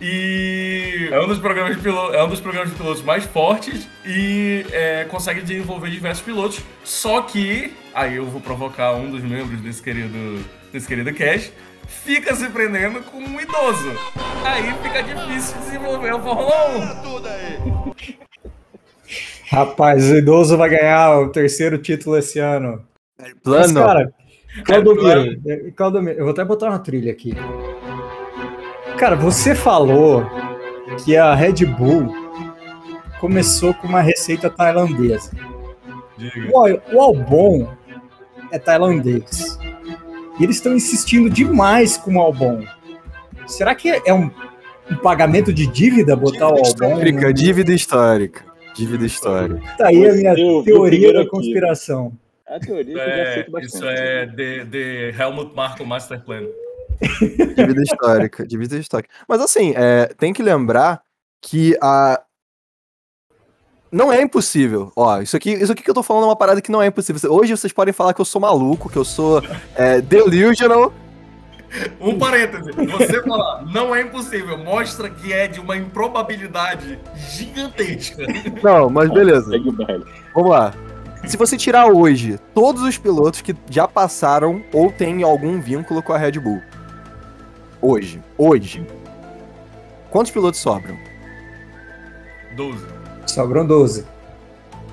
E 0.00 1.08
é 1.10 1.20
um 1.20 1.28
dos 1.28 1.38
programas 1.38 1.76
de 1.76 1.82
pilotos, 1.82 2.16
é 2.16 2.22
um 2.22 2.28
dos 2.28 2.40
programas 2.40 2.70
de 2.70 2.76
pilotos 2.76 3.02
mais 3.02 3.24
fortes 3.24 3.88
e 4.04 4.66
é, 4.72 5.04
consegue 5.04 5.40
desenvolver 5.40 5.88
diversos 5.88 6.22
pilotos. 6.22 6.60
Só 6.84 7.22
que 7.22 7.72
aí 7.94 8.16
eu 8.16 8.26
vou 8.26 8.40
provocar 8.40 8.92
um 8.92 9.10
dos 9.10 9.22
membros 9.22 9.60
desse 9.60 9.80
querido 9.80 10.44
desse 10.72 10.86
querido 10.86 11.14
cast 11.14 11.52
fica 11.86 12.34
se 12.34 12.50
prendendo 12.50 13.00
com 13.02 13.18
um 13.18 13.40
idoso. 13.40 13.92
Aí 14.44 14.74
fica 14.82 15.02
difícil 15.02 15.58
desenvolver 15.60 16.10
a 16.10 16.20
Fórmula 16.20 16.66
1. 17.06 18.25
Rapaz, 19.48 20.10
o 20.10 20.16
idoso 20.16 20.56
vai 20.56 20.70
ganhar 20.70 21.20
o 21.20 21.28
terceiro 21.28 21.78
título 21.78 22.18
esse 22.18 22.38
ano. 22.38 22.84
É 23.18 23.30
plano. 23.42 23.74
Mas, 23.74 23.86
cara, 23.86 24.12
Claudomiro, 24.64 25.40
é 25.46 25.70
Claudomiro, 25.70 26.18
eu 26.18 26.24
vou 26.24 26.32
até 26.32 26.44
botar 26.44 26.68
uma 26.68 26.78
trilha 26.78 27.12
aqui. 27.12 27.34
Cara, 28.98 29.14
você 29.14 29.54
falou 29.54 30.26
que 31.04 31.16
a 31.16 31.34
Red 31.34 31.64
Bull 31.64 32.12
começou 33.20 33.72
com 33.74 33.86
uma 33.86 34.00
receita 34.00 34.50
tailandesa. 34.50 35.30
O, 36.52 36.96
o 36.96 37.00
Albon 37.00 37.68
é 38.50 38.58
tailandês. 38.58 39.58
E 40.40 40.44
eles 40.44 40.56
estão 40.56 40.74
insistindo 40.74 41.30
demais 41.30 41.96
com 41.96 42.16
o 42.16 42.20
Albon. 42.20 42.64
Será 43.46 43.74
que 43.74 43.90
é 43.90 44.12
um, 44.12 44.30
um 44.90 44.96
pagamento 44.96 45.52
de 45.52 45.66
dívida 45.66 46.16
botar 46.16 46.46
dívida 46.46 46.62
o 46.62 46.66
Albon? 46.66 46.98
Histórica, 46.98 47.32
dívida 47.32 47.72
histórica. 47.72 48.55
Dívida 48.76 49.06
histórica. 49.06 49.76
Tá 49.78 49.88
aí 49.88 50.08
a 50.08 50.12
minha 50.12 50.34
teoria 50.64 51.12
da 51.12 51.28
conspiração. 51.28 52.12
A 52.46 52.60
teoria 52.60 53.00
é, 53.00 53.50
bastante. 53.50 53.74
Isso 53.74 53.84
é 53.86 54.26
de, 54.26 54.64
de 54.64 55.14
Helmut 55.18 55.54
Marko 55.54 55.84
Master 55.84 56.22
Plan. 56.22 56.42
dívida 57.56 57.82
histórica, 57.82 58.46
dívida 58.46 58.76
histórica. 58.76 59.12
Mas 59.26 59.40
assim, 59.40 59.72
é, 59.76 60.06
tem 60.18 60.32
que 60.32 60.42
lembrar 60.42 61.02
que 61.42 61.76
a. 61.82 62.22
Não 63.90 64.12
é 64.12 64.20
impossível. 64.20 64.92
Ó, 64.94 65.20
isso 65.20 65.36
aqui, 65.36 65.52
isso 65.52 65.72
aqui 65.72 65.82
que 65.82 65.90
eu 65.90 65.94
tô 65.94 66.02
falando 66.02 66.24
é 66.24 66.26
uma 66.26 66.36
parada 66.36 66.60
que 66.60 66.70
não 66.70 66.82
é 66.82 66.86
impossível. 66.86 67.32
Hoje 67.32 67.56
vocês 67.56 67.72
podem 67.72 67.94
falar 67.94 68.12
que 68.12 68.20
eu 68.20 68.24
sou 68.24 68.40
maluco, 68.40 68.90
que 68.90 68.96
eu 68.96 69.04
sou 69.04 69.42
é, 69.74 70.00
delusional, 70.00 70.92
um 72.00 72.18
parêntese, 72.18 72.72
você 72.72 73.22
falar 73.22 73.64
não 73.66 73.94
é 73.94 74.02
impossível, 74.02 74.58
mostra 74.58 75.10
que 75.10 75.32
é 75.32 75.46
de 75.46 75.60
uma 75.60 75.76
improbabilidade 75.76 76.98
gigantesca. 77.30 78.24
Não, 78.62 78.90
mas 78.90 79.10
beleza. 79.10 79.50
Vamos 80.34 80.50
lá. 80.50 80.74
Se 81.26 81.36
você 81.36 81.56
tirar 81.56 81.86
hoje 81.86 82.38
todos 82.54 82.82
os 82.82 82.96
pilotos 82.96 83.40
que 83.40 83.54
já 83.68 83.88
passaram 83.88 84.62
ou 84.72 84.92
têm 84.92 85.22
algum 85.22 85.60
vínculo 85.60 86.02
com 86.02 86.12
a 86.12 86.18
Red 86.18 86.38
Bull. 86.38 86.62
Hoje. 87.80 88.22
Hoje. 88.38 88.86
Quantos 90.10 90.30
pilotos 90.30 90.60
sobram? 90.60 90.96
12. 92.56 92.86
Sobram 93.26 93.66
12. 93.66 94.06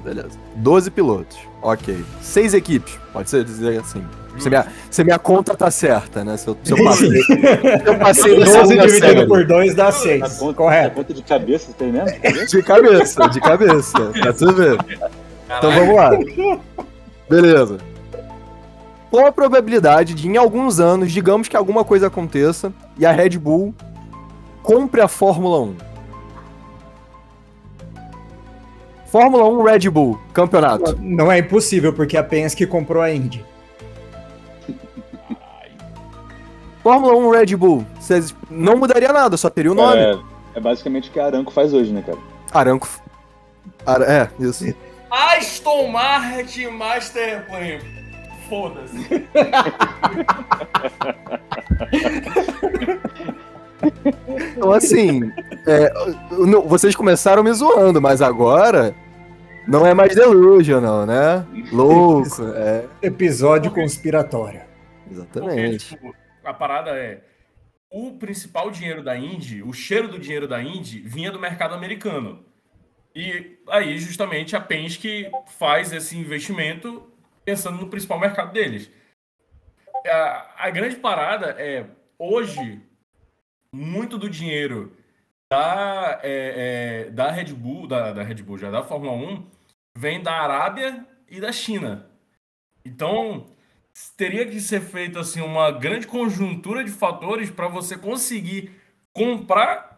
Beleza. 0.04 0.38
12 0.56 0.92
pilotos. 0.92 1.38
Ok. 1.62 2.04
Seis 2.22 2.54
equipes. 2.54 3.00
Pode 3.14 3.30
ser 3.30 3.44
dizer 3.44 3.80
assim. 3.80 4.04
Se 4.40 4.50
minha, 4.50 4.66
se 4.90 5.04
minha 5.04 5.20
conta 5.20 5.56
tá 5.56 5.70
certa, 5.70 6.24
né? 6.24 6.36
Se 6.38 6.48
eu, 6.48 6.58
se 6.64 6.74
eu 6.74 6.84
passei, 6.84 7.22
se 7.22 7.84
eu 7.86 8.00
passei 8.00 8.36
12 8.44 8.78
dividido 8.78 9.28
por 9.28 9.46
2 9.46 9.76
dá 9.76 9.92
6. 9.92 10.40
Correto. 10.56 10.88
A 10.88 10.90
conta 10.90 11.14
de 11.14 11.22
cabeça 11.22 11.68
você 11.68 11.74
tem 11.74 11.92
mesmo? 11.92 12.10
De 12.48 12.64
cabeça, 12.64 13.30
de 13.30 13.40
cabeça. 13.40 14.12
Pra 14.12 14.34
tu 14.34 14.52
ver. 14.54 14.78
Então 15.46 15.72
vamos 15.72 15.96
lá. 15.96 16.12
Beleza. 17.30 17.78
Qual 19.12 19.28
a 19.28 19.32
probabilidade 19.32 20.16
de, 20.16 20.28
em 20.28 20.38
alguns 20.38 20.80
anos, 20.80 21.12
digamos 21.12 21.48
que 21.48 21.56
alguma 21.56 21.84
coisa 21.84 22.08
aconteça 22.08 22.74
e 22.98 23.06
a 23.06 23.12
Red 23.12 23.38
Bull 23.38 23.74
compre 24.64 25.02
a 25.02 25.08
Fórmula 25.08 25.62
1? 25.62 25.76
Fórmula 29.06 29.48
1 29.48 29.64
Red 29.64 29.90
Bull, 29.92 30.20
campeonato. 30.34 30.98
Não 31.00 31.32
é 31.32 31.38
impossível, 31.38 31.94
porque 31.94 32.18
a 32.18 32.24
Penske 32.24 32.66
comprou 32.66 33.04
a 33.04 33.14
Indy. 33.14 33.46
Fórmula 36.84 37.16
1 37.16 37.30
Red 37.30 37.56
Bull, 37.56 37.88
vocês 37.98 38.36
não 38.52 38.76
mudaria 38.76 39.14
nada, 39.14 39.38
só 39.38 39.50
teria 39.50 39.72
o 39.72 39.76
nome. 39.76 40.02
É, 40.02 40.20
é 40.56 40.60
basicamente 40.60 41.10
o 41.10 41.14
que 41.14 41.20
a 41.20 41.26
Aranco 41.26 41.50
faz 41.50 41.74
hoje, 41.74 41.94
né, 41.94 42.04
cara? 42.06 42.18
Aranco. 42.52 42.90
Ar 43.86 44.02
é, 44.02 44.30
isso. 44.38 44.66
Aston 45.10 45.88
Martin 45.88 46.68
Masterplan. 46.68 47.80
Foda-se. 48.50 49.26
então, 54.52 54.74
assim, 54.74 55.32
é, 55.66 55.94
vocês 56.66 56.94
começaram 56.96 57.44
me 57.44 57.54
zoando, 57.54 58.02
mas 58.02 58.22
agora 58.22 58.94
não 59.66 59.88
é 59.88 59.94
mais 59.94 60.14
delusional, 60.14 61.06
né? 61.06 61.46
Louco. 61.72 62.44
É. 62.56 62.84
Episódio 63.02 63.72
conspiratório. 63.72 64.60
Exatamente. 65.10 65.90
Porque, 65.90 66.12
tipo, 66.12 66.23
a 66.44 66.54
parada 66.54 66.92
é 66.92 67.24
o 67.90 68.18
principal 68.18 68.72
dinheiro 68.72 69.04
da 69.04 69.16
Indy, 69.16 69.62
o 69.62 69.72
cheiro 69.72 70.08
do 70.08 70.18
dinheiro 70.18 70.48
da 70.48 70.62
Indy 70.62 71.00
vinha 71.02 71.32
do 71.32 71.40
mercado 71.40 71.76
americano. 71.76 72.44
E 73.16 73.60
aí, 73.68 74.00
justamente, 74.00 74.56
a 74.56 74.62
Penske 74.62 75.30
faz 75.60 75.94
esse 75.94 76.18
investimento 76.18 77.08
pensando 77.46 77.78
no 77.78 77.90
principal 77.90 78.20
mercado 78.20 78.52
deles. 78.52 78.90
A, 80.08 80.66
a 80.66 80.70
grande 80.72 80.96
parada 80.96 81.56
é, 81.60 81.86
hoje, 82.18 82.82
muito 83.72 84.18
do 84.18 84.28
dinheiro 84.28 84.98
da, 85.52 86.20
é, 86.24 87.06
é, 87.06 87.12
da 87.12 87.30
Red 87.30 87.54
Bull, 87.54 87.86
da, 87.86 88.12
da 88.12 88.24
Red 88.24 88.42
Bull, 88.42 88.58
já 88.58 88.72
da 88.72 88.84
Fórmula 88.84 89.14
1, 89.14 89.48
vem 89.96 90.24
da 90.24 90.34
Arábia 90.34 91.06
e 91.30 91.40
da 91.40 91.52
China. 91.52 92.10
Então, 92.84 93.46
teria 94.18 94.46
que 94.46 94.60
ser 94.60 94.82
feita 94.82 95.20
assim 95.20 95.42
uma 95.42 95.72
grande 95.72 96.08
conjuntura 96.08 96.84
de 96.84 96.92
fatores 96.92 97.50
para 97.50 97.68
você 97.68 97.98
conseguir 97.98 98.72
comprar 99.12 99.98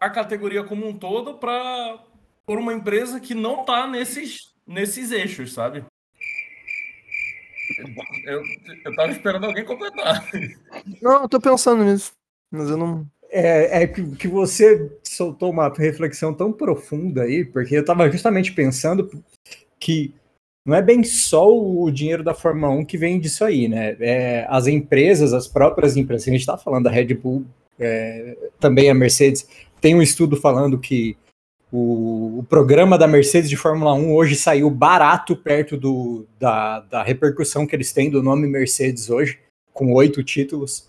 a 0.00 0.08
categoria 0.10 0.64
como 0.64 0.86
um 0.86 0.96
todo 0.96 1.34
para 1.34 1.98
por 2.46 2.58
uma 2.58 2.74
empresa 2.74 3.20
que 3.20 3.34
não 3.34 3.60
está 3.60 3.86
nesses 3.86 4.54
nesses 4.66 5.10
eixos, 5.10 5.52
sabe? 5.52 5.84
Eu, 8.26 8.42
eu 8.84 8.94
tava 8.94 9.10
esperando 9.10 9.46
alguém 9.46 9.64
completar. 9.64 10.26
Não, 11.00 11.22
eu 11.22 11.28
tô 11.28 11.40
pensando 11.40 11.84
nisso. 11.84 12.12
Mas 12.50 12.70
eu 12.70 12.76
não. 12.76 13.06
É, 13.30 13.82
é 13.82 13.86
que, 13.86 14.16
que 14.16 14.28
você 14.28 14.92
soltou 15.02 15.50
uma 15.50 15.68
reflexão 15.68 16.32
tão 16.32 16.52
profunda 16.52 17.22
aí, 17.22 17.44
porque 17.44 17.76
eu 17.76 17.84
tava 17.84 18.08
justamente 18.10 18.52
pensando 18.52 19.10
que 19.80 20.14
não 20.64 20.74
é 20.74 20.80
bem 20.80 21.04
só 21.04 21.46
o 21.54 21.90
dinheiro 21.90 22.24
da 22.24 22.32
Fórmula 22.32 22.72
1 22.72 22.84
que 22.86 22.96
vem 22.96 23.20
disso 23.20 23.44
aí, 23.44 23.68
né? 23.68 23.96
É, 24.00 24.46
as 24.48 24.66
empresas, 24.66 25.34
as 25.34 25.46
próprias 25.46 25.96
empresas, 25.96 26.26
a 26.26 26.30
gente 26.30 26.40
está 26.40 26.56
falando 26.56 26.84
da 26.84 26.90
Red 26.90 27.12
Bull, 27.14 27.44
é, 27.78 28.36
também 28.58 28.88
a 28.88 28.94
Mercedes, 28.94 29.46
tem 29.80 29.94
um 29.94 30.00
estudo 30.00 30.36
falando 30.36 30.78
que 30.78 31.16
o, 31.70 32.38
o, 32.38 32.46
programa 32.48 32.96
da 32.96 33.06
Mercedes 33.06 33.50
de 33.50 33.56
Fórmula 33.56 33.92
1 33.92 34.14
hoje 34.14 34.36
saiu 34.36 34.70
barato 34.70 35.36
perto 35.36 35.76
do, 35.76 36.24
da, 36.38 36.80
da 36.80 37.02
repercussão 37.02 37.66
que 37.66 37.76
eles 37.76 37.92
têm 37.92 38.08
do 38.08 38.22
nome 38.22 38.46
Mercedes 38.46 39.10
hoje, 39.10 39.40
com 39.72 39.92
oito 39.92 40.22
títulos. 40.22 40.88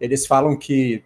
Eles 0.00 0.26
falam 0.26 0.56
que, 0.56 1.02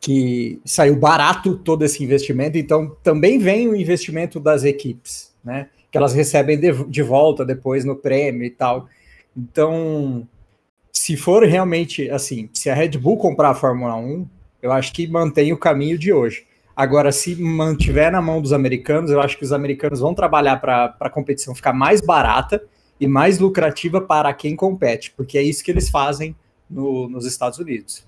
que 0.00 0.60
saiu 0.64 0.96
barato 0.96 1.56
todo 1.56 1.84
esse 1.84 2.02
investimento, 2.02 2.56
então 2.56 2.96
também 3.02 3.38
vem 3.38 3.68
o 3.68 3.76
investimento 3.76 4.38
das 4.38 4.64
equipes, 4.64 5.34
né? 5.42 5.68
Que 5.90 5.98
elas 5.98 6.14
recebem 6.14 6.58
de, 6.58 6.72
de 6.84 7.02
volta 7.02 7.44
depois 7.44 7.84
no 7.84 7.96
prêmio 7.96 8.44
e 8.44 8.50
tal. 8.50 8.88
Então, 9.36 10.26
se 10.92 11.16
for 11.16 11.44
realmente 11.44 12.10
assim, 12.10 12.48
se 12.52 12.70
a 12.70 12.74
Red 12.74 12.90
Bull 12.90 13.16
comprar 13.16 13.50
a 13.50 13.54
Fórmula 13.54 13.96
1, 13.96 14.26
eu 14.62 14.72
acho 14.72 14.92
que 14.92 15.06
mantém 15.06 15.52
o 15.52 15.58
caminho 15.58 15.98
de 15.98 16.12
hoje. 16.12 16.46
Agora, 16.76 17.10
se 17.10 17.34
mantiver 17.34 18.12
na 18.12 18.22
mão 18.22 18.40
dos 18.40 18.52
americanos, 18.52 19.10
eu 19.10 19.20
acho 19.20 19.36
que 19.36 19.44
os 19.44 19.52
americanos 19.52 19.98
vão 19.98 20.14
trabalhar 20.14 20.60
para 20.60 20.96
a 21.00 21.10
competição 21.10 21.54
ficar 21.54 21.72
mais 21.72 22.00
barata 22.00 22.62
e 23.00 23.06
mais 23.08 23.38
lucrativa 23.38 24.00
para 24.00 24.32
quem 24.32 24.54
compete, 24.54 25.12
porque 25.16 25.38
é 25.38 25.42
isso 25.42 25.64
que 25.64 25.70
eles 25.70 25.88
fazem 25.88 26.36
no, 26.70 27.08
nos 27.08 27.26
Estados 27.26 27.58
Unidos. 27.58 28.06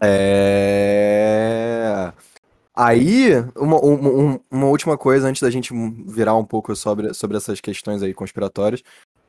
É. 0.00 1.58
Aí, 2.74 3.32
uma, 3.56 3.76
uma, 3.80 4.40
uma, 4.48 4.66
última 4.66 4.96
coisa, 4.96 5.26
antes 5.26 5.42
da 5.42 5.50
gente 5.50 5.72
virar 6.06 6.36
um 6.36 6.44
pouco 6.44 6.76
sobre, 6.76 7.12
sobre 7.12 7.36
essas 7.36 7.60
questões 7.60 8.04
aí 8.04 8.14
conspiratórias, 8.14 8.84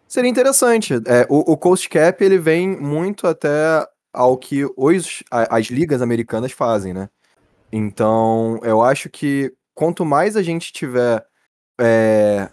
seria 0.08 0.30
interessante. 0.30 0.94
É, 1.08 1.26
o, 1.28 1.54
o 1.54 1.58
Coast 1.58 1.90
Cap, 1.90 2.24
ele 2.24 2.38
vem 2.38 2.80
muito 2.80 3.26
até 3.26 3.88
ao 4.14 4.38
que 4.38 4.66
os, 4.78 5.24
as 5.32 5.66
ligas 5.68 6.02
americanas 6.02 6.52
fazem, 6.52 6.94
né? 6.94 7.10
Então, 7.72 8.60
eu 8.64 8.84
acho 8.84 9.10
que 9.10 9.54
quanto 9.74 10.06
mais 10.06 10.36
a 10.36 10.44
gente 10.44 10.74
tiver 10.74 11.26
é, 11.80 12.50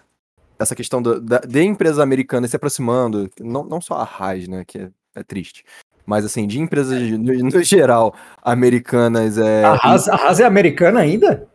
essa 0.58 0.74
questão 0.74 1.02
do, 1.02 1.20
da, 1.20 1.38
de 1.38 1.62
empresas 1.62 1.98
americanas 1.98 2.50
se 2.50 2.56
aproximando, 2.56 3.28
não, 3.40 3.64
não 3.64 3.80
só 3.80 3.94
a 3.94 4.04
Haas, 4.04 4.48
né, 4.48 4.64
que 4.64 4.78
é, 4.78 4.90
é 5.14 5.22
triste, 5.22 5.64
mas 6.06 6.24
assim, 6.24 6.46
de 6.46 6.60
empresas 6.60 7.00
no, 7.10 7.18
no 7.18 7.62
geral 7.62 8.14
americanas. 8.42 9.36
É, 9.36 9.64
a, 9.64 9.74
Haas, 9.74 10.08
a 10.08 10.14
Haas 10.14 10.40
é 10.40 10.44
americana 10.44 11.00
ainda? 11.00 11.48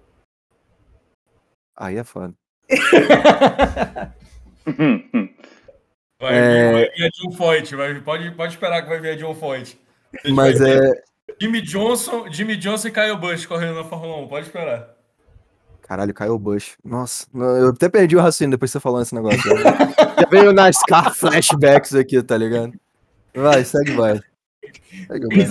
Aí 1.75 1.97
é 1.97 2.03
foda. 2.03 2.33
vai, 6.19 6.37
é... 6.37 6.71
vai 6.71 6.89
vir 6.89 7.05
a 7.05 7.09
John 7.09 7.31
Foyt, 7.31 7.75
vai, 7.75 7.99
pode, 8.01 8.31
pode 8.31 8.53
esperar 8.53 8.83
que 8.83 8.89
vai 8.89 8.99
vir 8.99 9.11
a 9.11 9.15
John 9.15 9.33
Foyt. 9.33 9.79
Mas 10.29 10.59
é. 10.61 10.77
Jimmy 11.39 11.61
Johnson, 11.61 12.29
Jimmy 12.29 12.57
Johnson 12.57 12.89
e 12.89 12.91
Kyle 12.91 13.17
Busch 13.17 13.45
correndo 13.47 13.75
na 13.75 13.83
Fórmula 13.83 14.17
1, 14.17 14.27
pode 14.27 14.45
esperar. 14.45 14.89
Caralho, 15.81 16.13
Kyle 16.13 16.37
Busch. 16.37 16.75
Nossa, 16.83 17.25
eu 17.33 17.69
até 17.69 17.89
perdi 17.89 18.15
o 18.15 18.19
raciocínio 18.19 18.51
depois 18.51 18.69
de 18.69 18.73
você 18.73 18.79
falando 18.79 19.03
esse 19.03 19.15
negócio. 19.15 19.41
Já 20.21 20.27
veio 20.29 20.53
NASCAR 20.53 21.13
flashbacks 21.13 21.95
aqui, 21.95 22.21
tá 22.21 22.37
ligado? 22.37 22.73
Vai, 23.33 23.65
segue, 23.65 23.91
vai. 23.93 24.21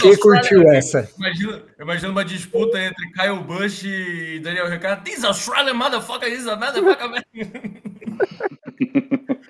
Quem 0.00 0.16
curtiu 0.18 0.70
essa? 0.70 1.10
Imagina, 1.16 1.62
imagina 1.80 2.10
uma 2.10 2.24
disputa 2.24 2.80
entre 2.80 3.12
Kyle 3.12 3.42
Busch 3.42 3.84
e 3.84 4.40
Daniel 4.40 4.68
Ricciardo. 4.68 5.04
This 5.04 5.24
Australian 5.24 5.74
motherfucker, 5.74 6.30
this 6.30 6.44
motherfucker. 6.44 7.24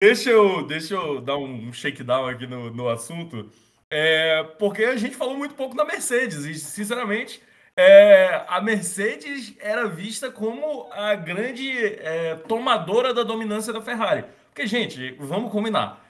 deixa, 0.00 0.30
eu, 0.30 0.66
deixa 0.66 0.94
eu 0.94 1.20
dar 1.20 1.36
um 1.36 1.72
shakedown 1.72 2.26
aqui 2.26 2.46
no, 2.46 2.70
no 2.70 2.88
assunto. 2.88 3.50
É, 3.90 4.42
porque 4.58 4.84
a 4.84 4.96
gente 4.96 5.14
falou 5.14 5.36
muito 5.36 5.54
pouco 5.54 5.76
da 5.76 5.84
Mercedes 5.84 6.44
e, 6.44 6.54
sinceramente, 6.54 7.42
é, 7.76 8.44
a 8.48 8.60
Mercedes 8.60 9.54
era 9.60 9.86
vista 9.86 10.30
como 10.30 10.88
a 10.92 11.14
grande 11.14 11.70
é, 11.96 12.36
tomadora 12.48 13.14
da 13.14 13.22
dominância 13.22 13.72
da 13.72 13.80
Ferrari. 13.80 14.24
Porque, 14.46 14.66
gente, 14.66 15.16
vamos 15.18 15.50
combinar. 15.50 16.04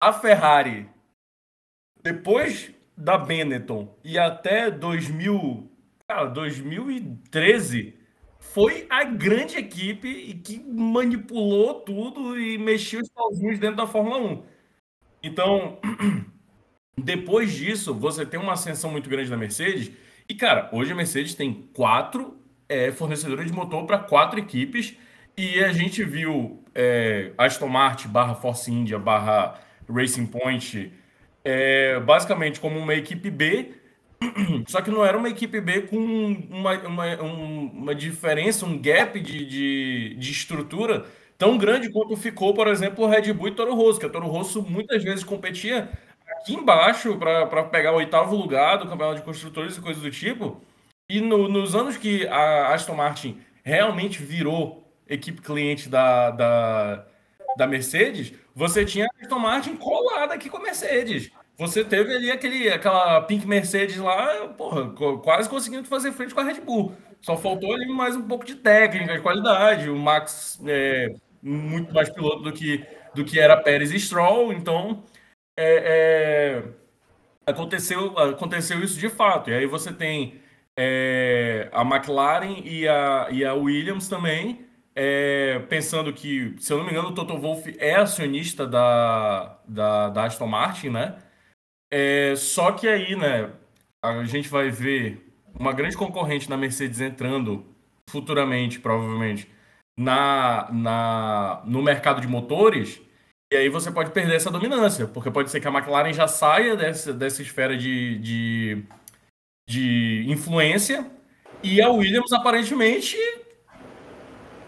A 0.00 0.12
Ferrari, 0.12 0.88
depois 2.02 2.72
da 2.96 3.16
Benetton 3.16 3.96
e 4.04 4.18
até 4.18 4.70
2000, 4.70 5.70
cara, 6.06 6.26
2013, 6.26 7.94
foi 8.38 8.86
a 8.90 9.04
grande 9.04 9.56
equipe 9.56 10.34
que 10.44 10.58
manipulou 10.58 11.80
tudo 11.80 12.38
e 12.38 12.58
mexeu 12.58 13.00
os 13.00 13.08
pauzinhos 13.08 13.58
dentro 13.58 13.76
da 13.76 13.86
Fórmula 13.86 14.18
1. 14.18 14.42
Então. 15.22 15.78
Depois 17.02 17.52
disso, 17.52 17.94
você 17.94 18.26
tem 18.26 18.38
uma 18.38 18.52
ascensão 18.52 18.90
muito 18.90 19.08
grande 19.08 19.30
da 19.30 19.36
Mercedes. 19.36 19.90
E, 20.28 20.34
cara, 20.34 20.68
hoje 20.70 20.92
a 20.92 20.94
Mercedes 20.94 21.34
tem 21.34 21.68
quatro 21.72 22.38
é, 22.68 22.92
fornecedores 22.92 23.46
de 23.46 23.52
motor 23.52 23.86
para 23.86 23.98
quatro 23.98 24.38
equipes. 24.38 24.94
E 25.36 25.64
a 25.64 25.72
gente 25.72 26.04
viu 26.04 26.62
é, 26.74 27.32
Aston 27.38 27.68
Martin 27.68 28.08
barra 28.08 28.34
Force 28.34 28.70
India 28.70 28.98
barra 28.98 29.58
Racing 29.88 30.26
Point 30.26 30.92
é, 31.44 31.98
basicamente 32.00 32.60
como 32.60 32.78
uma 32.78 32.94
equipe 32.94 33.30
B. 33.30 33.74
Só 34.68 34.80
que 34.82 34.90
não 34.90 35.04
era 35.04 35.16
uma 35.16 35.28
equipe 35.28 35.60
B 35.60 35.82
com 35.82 35.96
uma, 35.96 36.78
uma, 36.80 37.16
uma 37.22 37.94
diferença, 37.94 38.66
um 38.66 38.80
gap 38.80 39.18
de, 39.18 39.46
de, 39.46 40.14
de 40.16 40.30
estrutura 40.30 41.06
tão 41.38 41.56
grande 41.56 41.90
quanto 41.90 42.14
ficou, 42.16 42.52
por 42.52 42.68
exemplo, 42.68 43.04
o 43.04 43.08
Red 43.08 43.32
Bull 43.32 43.48
e 43.48 43.52
Toro 43.52 43.74
Rosso, 43.74 43.98
que 43.98 44.04
a 44.04 44.10
Toro 44.10 44.26
Rosso 44.26 44.62
muitas 44.62 45.02
vezes 45.02 45.24
competia 45.24 45.88
aqui 46.36 46.54
embaixo 46.54 47.16
para 47.16 47.64
pegar 47.64 47.92
o 47.92 47.96
oitavo 47.96 48.36
lugar 48.36 48.76
do 48.76 48.86
campeonato 48.86 49.20
de 49.20 49.24
construtores 49.24 49.76
e 49.76 49.80
coisas 49.80 50.02
do 50.02 50.10
tipo. 50.10 50.60
E 51.08 51.20
no, 51.20 51.48
nos 51.48 51.74
anos 51.74 51.96
que 51.96 52.26
a 52.28 52.74
Aston 52.74 52.94
Martin 52.94 53.40
realmente 53.64 54.22
virou 54.22 54.86
equipe 55.08 55.40
cliente 55.40 55.88
da, 55.88 56.30
da, 56.30 57.06
da 57.56 57.66
Mercedes, 57.66 58.32
você 58.60 58.84
tinha 58.84 59.06
a 59.06 59.22
Aston 59.22 59.38
Martin 59.38 59.74
colada 59.76 60.34
aqui 60.34 60.50
com 60.50 60.58
a 60.58 60.62
Mercedes. 60.62 61.30
Você 61.56 61.82
teve 61.82 62.14
ali 62.14 62.30
aquele, 62.30 62.68
aquela 62.68 63.22
Pink 63.22 63.46
Mercedes 63.46 63.96
lá, 63.96 64.48
porra, 64.48 64.90
quase 65.22 65.48
conseguindo 65.48 65.88
fazer 65.88 66.12
frente 66.12 66.34
com 66.34 66.40
a 66.40 66.44
Red 66.44 66.60
Bull. 66.60 66.94
Só 67.22 67.38
faltou 67.38 67.72
ali 67.72 67.88
mais 67.88 68.14
um 68.14 68.28
pouco 68.28 68.44
de 68.44 68.56
técnica, 68.56 69.14
de 69.14 69.22
qualidade. 69.22 69.88
O 69.88 69.96
Max 69.96 70.60
é 70.66 71.14
muito 71.42 71.94
mais 71.94 72.10
piloto 72.10 72.42
do 72.42 72.52
que, 72.52 72.84
do 73.14 73.24
que 73.24 73.40
era 73.40 73.56
Pérez 73.56 73.92
e 73.92 73.98
Stroll, 73.98 74.52
então 74.52 75.04
é, 75.56 76.62
é, 76.66 77.50
aconteceu, 77.50 78.18
aconteceu 78.18 78.84
isso 78.84 79.00
de 79.00 79.08
fato. 79.08 79.48
E 79.48 79.54
aí 79.54 79.64
você 79.64 79.90
tem 79.90 80.38
é, 80.76 81.70
a 81.72 81.80
McLaren 81.80 82.60
e 82.62 82.86
a, 82.86 83.28
e 83.30 83.42
a 83.42 83.54
Williams 83.54 84.06
também, 84.06 84.66
é, 84.94 85.58
pensando 85.68 86.12
que, 86.12 86.54
se 86.58 86.72
eu 86.72 86.78
não 86.78 86.84
me 86.84 86.90
engano, 86.90 87.08
o 87.08 87.14
Toto 87.14 87.38
Wolff 87.38 87.74
é 87.78 87.94
acionista 87.96 88.66
da, 88.66 89.58
da, 89.66 90.08
da 90.10 90.24
Aston 90.24 90.46
Martin, 90.46 90.90
né? 90.90 91.16
É, 91.92 92.34
só 92.36 92.72
que 92.72 92.88
aí, 92.88 93.16
né, 93.16 93.50
a 94.02 94.24
gente 94.24 94.48
vai 94.48 94.70
ver 94.70 95.32
uma 95.58 95.72
grande 95.72 95.96
concorrente 95.96 96.48
na 96.48 96.56
Mercedes 96.56 97.00
entrando 97.00 97.66
futuramente, 98.08 98.80
provavelmente, 98.80 99.48
na, 99.98 100.70
na, 100.72 101.62
no 101.66 101.82
mercado 101.82 102.20
de 102.20 102.28
motores 102.28 103.00
e 103.52 103.56
aí 103.56 103.68
você 103.68 103.90
pode 103.90 104.12
perder 104.12 104.36
essa 104.36 104.50
dominância, 104.50 105.08
porque 105.08 105.28
pode 105.28 105.50
ser 105.50 105.60
que 105.60 105.66
a 105.66 105.72
McLaren 105.72 106.12
já 106.12 106.28
saia 106.28 106.76
dessa, 106.76 107.12
dessa 107.12 107.42
esfera 107.42 107.76
de, 107.76 108.16
de, 108.18 108.84
de 109.68 110.24
influência 110.28 111.10
e 111.60 111.82
a 111.82 111.90
Williams 111.90 112.32
aparentemente 112.32 113.16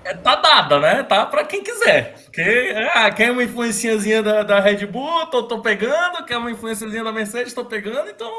é, 0.05 0.15
tá 0.15 0.37
dada, 0.37 0.81
né? 0.81 1.03
Tá 1.03 1.27
para 1.27 1.45
quem 1.45 1.63
quiser. 1.63 2.15
Porque, 2.25 2.75
ah, 2.95 3.11
quer 3.11 3.31
uma 3.31 3.45
influenciazinha 3.45 4.23
da, 4.23 4.43
da 4.43 4.61
Red 4.61 4.87
Bull, 4.87 5.27
tô, 5.27 5.43
tô 5.45 5.61
pegando, 5.61 6.25
quer 6.25 6.39
uma 6.39 6.51
influenciazinha 6.51 7.05
da 7.05 7.13
Mercedes, 7.13 7.53
tô 7.53 7.65
pegando, 7.65 8.11
então 8.11 8.31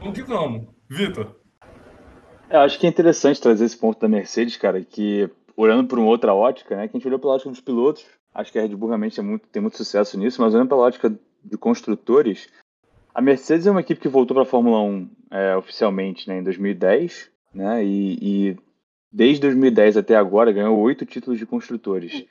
vamos 0.00 0.14
que 0.14 0.22
vamos. 0.22 0.66
Vitor. 0.88 1.36
Eu 2.50 2.60
acho 2.60 2.78
que 2.78 2.86
é 2.86 2.90
interessante 2.90 3.40
trazer 3.40 3.64
esse 3.64 3.76
ponto 3.76 3.98
da 3.98 4.08
Mercedes, 4.08 4.56
cara, 4.56 4.82
que 4.82 5.28
olhando 5.56 5.88
por 5.88 5.98
uma 5.98 6.08
outra 6.08 6.34
ótica, 6.34 6.76
né? 6.76 6.88
Que 6.88 6.96
a 6.96 6.98
gente 6.98 7.06
olhou 7.06 7.18
pela 7.18 7.34
ótica 7.34 7.50
dos 7.50 7.60
pilotos, 7.60 8.04
Acho 8.34 8.50
que 8.50 8.58
a 8.58 8.62
Red 8.62 8.74
Bull 8.74 8.88
realmente 8.88 9.20
é 9.20 9.22
muito, 9.22 9.46
tem 9.46 9.62
muito 9.62 9.76
sucesso 9.76 10.18
nisso, 10.18 10.42
mas 10.42 10.52
olhando 10.52 10.68
pela 10.68 10.82
ótica 10.82 11.14
de 11.44 11.56
construtores, 11.56 12.48
a 13.14 13.22
Mercedes 13.22 13.66
é 13.66 13.70
uma 13.70 13.80
equipe 13.80 14.00
que 14.00 14.08
voltou 14.08 14.34
para 14.34 14.42
a 14.42 14.46
Fórmula 14.46 14.80
1 14.80 15.10
é, 15.30 15.56
oficialmente 15.56 16.28
né, 16.28 16.38
em 16.38 16.42
2010, 16.42 17.30
né, 17.54 17.84
e, 17.84 18.18
e, 18.20 18.56
desde 19.14 19.42
2010 19.42 19.96
até 19.96 20.16
agora 20.16 20.50
ganhou 20.50 20.76
oito 20.80 21.06
títulos 21.06 21.38
de 21.38 21.46
construtores. 21.46 22.24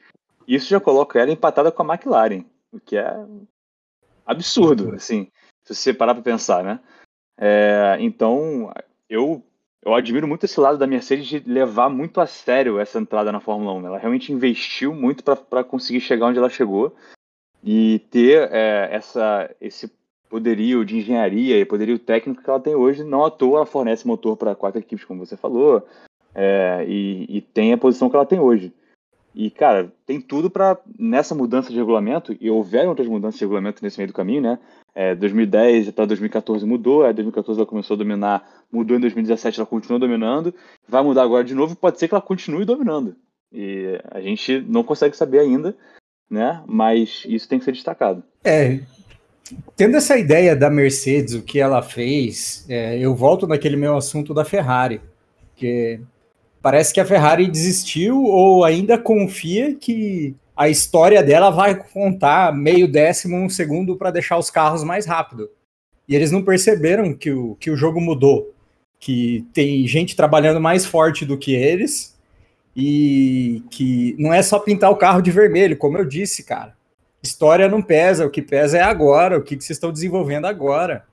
Isso 0.46 0.70
já 0.70 0.82
coloca 0.82 1.18
ela 1.18 1.32
empatada 1.32 1.72
com 1.72 1.82
a 1.82 1.94
McLaren, 1.94 2.44
o 2.74 2.80
que 2.80 2.98
é 2.98 3.26
absurdo, 4.26 4.94
assim, 4.94 5.32
se 5.64 5.74
você 5.74 5.94
parar 5.94 6.14
para 6.14 6.24
pensar, 6.24 6.62
né? 6.62 6.82
É, 7.38 7.96
então, 8.02 8.74
eu, 9.10 9.42
eu 9.82 9.96
admiro 9.96 10.28
muito 10.28 10.44
esse 10.44 10.60
lado 10.60 10.78
da 10.78 10.86
Mercedes 10.86 11.26
de 11.26 11.40
levar 11.50 11.90
muito 11.90 12.20
a 12.20 12.28
sério 12.28 12.78
essa 12.78 13.00
entrada 13.00 13.32
na 13.32 13.40
Fórmula 13.40 13.74
1. 13.74 13.88
Ela 13.88 13.98
realmente 13.98 14.34
investiu 14.34 14.94
muito 14.94 15.24
para 15.24 15.64
conseguir 15.64 16.02
chegar 16.02 16.28
onde 16.28 16.38
ela 16.38 16.50
chegou 16.50 16.94
e 17.64 18.00
ter 18.12 18.50
é, 18.52 18.90
essa, 18.92 19.50
esse 19.62 19.90
poderio 20.30 20.84
de 20.84 20.98
engenharia 20.98 21.58
e 21.58 21.66
poderio 21.66 21.98
técnico 21.98 22.44
que 22.44 22.50
ela 22.50 22.60
tem 22.60 22.76
hoje. 22.76 23.06
Não 23.06 23.24
à 23.24 23.32
toa 23.32 23.60
ela 23.60 23.66
fornece 23.66 24.06
motor 24.06 24.36
para 24.36 24.54
quatro 24.54 24.82
equipes, 24.82 25.06
como 25.06 25.26
você 25.26 25.38
falou, 25.38 25.88
é, 26.36 26.86
e, 26.88 27.38
e, 27.38 27.42
tem 27.42 27.74
a 27.74 27.78
posição 27.78 28.10
que 28.10 28.16
ela 28.16 28.26
tem 28.26 28.40
hoje. 28.40 28.74
E, 29.36 29.50
cara, 29.50 29.92
tem 30.06 30.22
tudo 30.22 30.50
para, 30.50 30.78
nessa 30.98 31.34
mudança 31.34 31.72
de 31.72 31.78
regulamento, 31.78 32.36
e 32.40 32.50
houveram 32.50 32.90
outras 32.90 33.08
mudanças 33.08 33.40
de 33.40 33.46
regulamento 33.46 33.84
nesse 33.84 33.98
meio 33.98 34.08
do 34.08 34.14
caminho, 34.14 34.42
né? 34.42 34.60
É, 34.96 35.16
2010 35.16 35.90
para 35.92 36.06
2014 36.06 36.64
mudou, 36.66 37.04
aí 37.04 37.14
2014 37.14 37.60
ela 37.60 37.68
começou 37.68 37.96
a 37.96 37.98
dominar, 37.98 38.48
mudou 38.72 38.96
em 38.96 39.00
2017, 39.00 39.60
ela 39.60 39.66
continuou 39.66 40.00
dominando, 40.00 40.54
vai 40.88 41.02
mudar 41.02 41.24
agora 41.24 41.44
de 41.44 41.56
novo, 41.56 41.76
pode 41.76 41.98
ser 41.98 42.08
que 42.08 42.14
ela 42.14 42.22
continue 42.22 42.64
dominando. 42.64 43.16
E 43.52 44.00
a 44.12 44.22
gente 44.22 44.62
não 44.62 44.84
consegue 44.84 45.18
saber 45.18 45.40
ainda, 45.40 45.76
né? 46.30 46.64
Mas 46.68 47.24
isso 47.28 47.50
tem 47.50 47.58
que 47.58 47.66
ser 47.66 47.72
destacado. 47.72 48.24
É, 48.44 48.82
tendo 49.76 49.98
essa 49.98 50.18
ideia 50.18 50.56
da 50.56 50.70
Mercedes, 50.70 51.34
o 51.34 51.42
que 51.42 51.60
ela 51.60 51.82
fez, 51.82 52.66
é, 52.70 52.98
eu 53.00 53.16
volto 53.16 53.48
naquele 53.48 53.76
meu 53.76 53.96
assunto 53.96 54.34
da 54.34 54.46
Ferrari, 54.46 55.02
que 55.56 56.00
parece 56.64 56.94
que 56.94 57.02
a 57.02 57.06
Ferrari 57.06 57.46
desistiu 57.52 58.24
ou 58.24 58.64
ainda 58.64 58.98
confia 58.98 59.76
que 59.76 60.34
a 60.56 60.70
história 60.70 61.22
dela 61.22 61.50
vai 61.50 61.76
contar 61.76 62.56
meio 62.56 62.88
décimo, 62.88 63.36
um 63.36 63.50
segundo 63.50 63.98
para 63.98 64.12
deixar 64.12 64.38
os 64.38 64.50
carros 64.50 64.82
mais 64.82 65.06
rápido. 65.06 65.50
E 66.08 66.16
eles 66.16 66.32
não 66.32 66.42
perceberam 66.42 67.14
que 67.14 67.32
o, 67.32 67.56
que 67.56 67.70
o 67.70 67.76
jogo 67.76 68.00
mudou, 68.00 68.54
que 68.98 69.46
tem 69.54 69.86
gente 69.86 70.16
trabalhando 70.16 70.62
mais 70.62 70.86
forte 70.86 71.26
do 71.26 71.38
que 71.38 71.54
eles 71.54 72.18
e 72.74 73.62
que 73.70 74.16
não 74.18 74.34
é 74.34 74.42
só 74.42 74.58
pintar 74.58 74.90
o 74.90 74.96
carro 74.96 75.22
de 75.22 75.32
vermelho, 75.32 75.76
como 75.76 75.98
eu 75.98 76.06
disse, 76.06 76.44
cara. 76.44 76.76
História 77.22 77.68
não 77.68 77.82
pesa, 77.82 78.26
o 78.26 78.30
que 78.30 78.42
pesa 78.42 78.78
é 78.78 78.82
agora, 78.82 79.38
o 79.38 79.44
que, 79.44 79.58
que 79.58 79.64
vocês 79.64 79.76
estão 79.76 79.92
desenvolvendo 79.92 80.46
agora. 80.46 81.04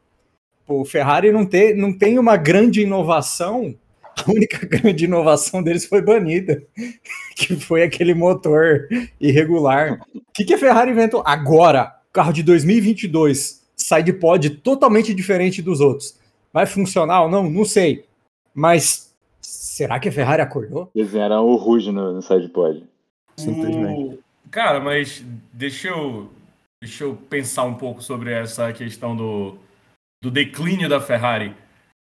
o 0.68 0.84
Ferrari 0.84 1.32
não 1.32 1.48
não 1.76 1.92
tem 1.92 2.18
uma 2.20 2.36
grande 2.36 2.82
inovação 2.82 3.74
a 4.26 4.30
única 4.30 4.66
grande 4.66 5.04
inovação 5.04 5.62
deles 5.62 5.84
foi 5.84 6.02
banida, 6.02 6.62
que 7.36 7.56
foi 7.56 7.82
aquele 7.82 8.14
motor 8.14 8.88
irregular. 9.20 10.00
O 10.14 10.20
que, 10.32 10.44
que 10.44 10.54
a 10.54 10.58
Ferrari 10.58 10.90
inventou? 10.90 11.22
Agora, 11.26 11.96
carro 12.12 12.32
de 12.32 12.42
2022, 12.42 13.62
side 13.76 14.12
pod 14.14 14.50
totalmente 14.50 15.14
diferente 15.14 15.62
dos 15.62 15.80
outros. 15.80 16.18
Vai 16.52 16.66
funcionar 16.66 17.22
ou 17.22 17.30
não? 17.30 17.48
Não 17.48 17.64
sei. 17.64 18.04
Mas 18.54 19.14
será 19.40 19.98
que 19.98 20.08
a 20.08 20.12
Ferrari 20.12 20.42
acordou? 20.42 20.90
Eles 20.94 21.14
eram 21.14 21.46
o 21.46 21.56
Ruge 21.56 21.92
no, 21.92 22.12
no 22.12 22.22
side 22.22 22.48
pod. 22.48 22.84
Simplesmente. 23.36 24.14
O... 24.14 24.18
Cara, 24.50 24.80
mas 24.80 25.24
deixa 25.52 25.88
eu, 25.88 26.28
deixa 26.82 27.04
eu 27.04 27.14
pensar 27.14 27.64
um 27.64 27.74
pouco 27.74 28.02
sobre 28.02 28.32
essa 28.32 28.72
questão 28.72 29.16
do, 29.16 29.56
do 30.22 30.30
declínio 30.30 30.88
da 30.88 31.00
Ferrari. 31.00 31.54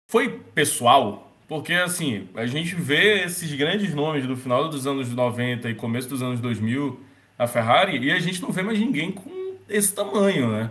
Foi 0.10 0.40
pessoal? 0.54 1.29
Porque, 1.50 1.74
assim, 1.74 2.30
a 2.36 2.46
gente 2.46 2.76
vê 2.76 3.24
esses 3.24 3.52
grandes 3.56 3.92
nomes 3.96 4.28
do 4.28 4.38
final 4.38 4.70
dos 4.70 4.86
anos 4.86 5.12
90 5.12 5.68
e 5.68 5.74
começo 5.74 6.08
dos 6.08 6.22
anos 6.22 6.40
2000, 6.40 7.00
a 7.40 7.48
Ferrari, 7.48 7.98
e 7.98 8.12
a 8.12 8.20
gente 8.20 8.40
não 8.40 8.52
vê 8.52 8.62
mais 8.62 8.80
ninguém 8.80 9.12
com 9.12 9.56
esse 9.68 9.96
tamanho, 9.96 10.48
né? 10.52 10.70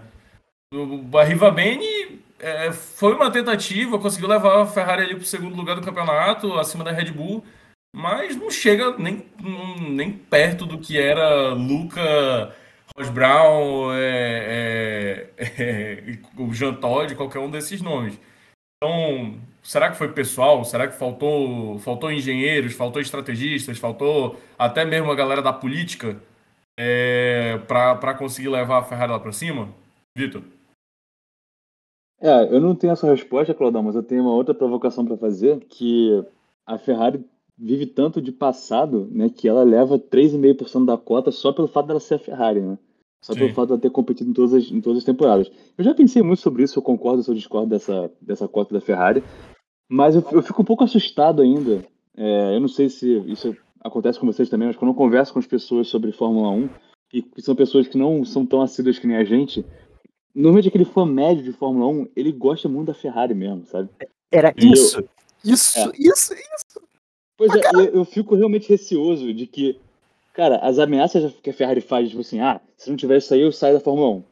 O 0.73 1.19
Arrivabene 1.19 2.21
é, 2.39 2.71
foi 2.71 3.13
uma 3.13 3.29
tentativa, 3.29 3.99
conseguiu 3.99 4.29
levar 4.29 4.63
a 4.63 4.67
Ferrari 4.67 5.03
ali 5.03 5.15
para 5.17 5.23
o 5.23 5.27
segundo 5.27 5.57
lugar 5.57 5.75
do 5.75 5.83
campeonato, 5.83 6.57
acima 6.57 6.85
da 6.85 6.93
Red 6.93 7.11
Bull, 7.11 7.45
mas 7.93 8.37
não 8.37 8.49
chega 8.49 8.97
nem, 8.97 9.27
nem 9.81 10.13
perto 10.13 10.65
do 10.65 10.79
que 10.79 10.97
era 10.97 11.55
Luca, 11.55 12.55
Ross 12.97 13.11
Brown, 13.11 13.93
é, 13.95 15.27
é, 15.37 15.55
é 15.59 16.19
o 16.37 16.55
Jean 16.55 16.75
Todt, 16.75 17.17
qualquer 17.17 17.41
um 17.41 17.51
desses 17.51 17.83
nomes. 17.83 18.17
Então, 18.77 19.41
será 19.69 19.91
que 19.91 19.99
foi 19.99 20.11
pessoal? 20.11 20.65
Será 20.65 20.89
que 20.89 20.95
faltou, 20.95 21.79
faltou 21.81 22.11
engenheiros, 22.11 22.73
faltou 22.73 23.03
estrategistas, 23.03 23.77
faltou 23.77 24.37
até 24.59 24.83
mesmo 24.83 25.13
a 25.13 25.15
galera 25.15 25.43
da 25.43 25.53
política 25.53 26.19
é, 26.79 27.59
para 27.69 28.15
conseguir 28.15 28.49
levar 28.49 28.79
a 28.79 28.83
Ferrari 28.83 29.13
lá 29.13 29.21
para 29.21 29.31
cima? 29.31 29.69
Vitor? 30.17 30.43
É, 32.19 32.45
eu 32.45 32.61
não 32.61 32.75
tenho 32.75 32.95
essa 32.95 33.11
resposta, 33.11 33.53
Claudão, 33.53 33.83
mas 33.83 33.95
eu 33.95 34.03
tenho 34.03 34.23
uma 34.23 34.33
outra 34.33 34.55
provocação 34.55 35.05
para 35.05 35.19
fazer, 35.19 35.61
que 35.67 36.25
a 36.67 36.79
Ferrari 36.79 37.23
vive 37.57 37.85
tanto 37.85 38.23
de 38.23 38.33
passado, 38.33 39.07
né, 39.13 39.29
que 39.29 39.47
ela 39.47 39.65
leva 39.65 39.99
3,5% 39.99 40.87
da 40.87 40.97
cota 40.97 41.31
só 41.31 41.53
pelo 41.53 41.69
fato 41.69 41.89
dela 41.89 42.01
ser 42.01 42.15
a 42.15 42.19
Ferrari, 42.19 42.61
né? 42.61 42.79
Só 43.21 43.35
Sim. 43.35 43.41
pelo 43.41 43.55
fato 43.55 43.67
de 43.67 43.73
ela 43.75 43.81
ter 43.83 43.91
competido 43.91 44.31
em 44.31 44.33
todas, 44.33 44.55
as, 44.55 44.71
em 44.71 44.81
todas 44.81 44.99
as 44.99 45.05
temporadas. 45.05 45.51
Eu 45.77 45.85
já 45.85 45.95
pensei 45.95 46.23
muito 46.23 46.41
sobre 46.41 46.63
isso, 46.63 46.79
eu 46.79 46.83
concordo 46.83 47.23
ou 47.29 47.35
discordo 47.35 47.69
dessa, 47.69 48.11
dessa 48.21 48.49
cota 48.49 48.73
da 48.73 48.81
Ferrari, 48.81 49.23
mas 49.89 50.15
eu, 50.15 50.25
eu 50.33 50.43
fico 50.43 50.63
um 50.63 50.65
pouco 50.65 50.85
assustado 50.85 51.41
ainda. 51.41 51.85
É, 52.17 52.55
eu 52.55 52.61
não 52.61 52.69
sei 52.69 52.89
se 52.89 53.19
isso 53.27 53.57
acontece 53.81 54.19
com 54.19 54.27
vocês 54.27 54.49
também, 54.49 54.69
mas 54.69 54.77
quando 54.77 54.91
eu 54.91 54.97
converso 54.97 55.33
com 55.33 55.39
as 55.39 55.47
pessoas 55.47 55.89
sobre 55.89 56.13
Fórmula 56.13 56.51
1, 56.51 56.69
e 57.13 57.23
que 57.23 57.41
são 57.41 57.55
pessoas 57.55 57.89
que 57.89 57.97
não 57.97 58.25
são 58.25 58.45
tão 58.45 58.61
assíduas 58.61 58.99
que 58.99 59.07
nem 59.07 59.17
a 59.17 59.25
gente, 59.25 59.65
normalmente 60.35 60.69
aquele 60.69 60.85
fã 60.85 61.07
médio 61.07 61.43
de 61.43 61.53
Fórmula 61.53 61.87
1, 61.87 62.09
ele 62.15 62.33
gosta 62.33 62.69
muito 62.69 62.89
da 62.89 62.95
Ferrari 62.95 63.35
mesmo, 63.35 63.65
sabe? 63.67 63.89
Era 64.31 64.53
e 64.57 64.73
isso, 64.73 64.99
eu, 64.99 65.09
isso, 65.53 65.79
é. 65.79 65.91
isso, 65.97 66.35
isso. 66.35 66.89
Pois 67.37 67.55
é, 67.55 67.61
eu, 67.73 67.81
eu, 67.95 68.05
fico 68.05 68.35
realmente 68.35 68.69
receoso 68.69 69.33
de 69.33 69.47
que, 69.47 69.81
cara, 70.35 70.57
as 70.57 70.79
ameaças 70.79 71.33
que 71.41 71.51
a 71.51 71.55
Ferrari 71.55 71.81
faz, 71.81 72.09
tipo 72.09 72.21
assim, 72.21 72.41
ah, 72.41 72.61
se 72.77 72.91
não 72.91 72.97
tiver 72.97 73.17
isso 73.19 73.33
aí, 73.33 73.41
eu 73.41 73.53
saio 73.53 73.75
da 73.75 73.81
Fórmula 73.81 74.11
1. 74.11 74.25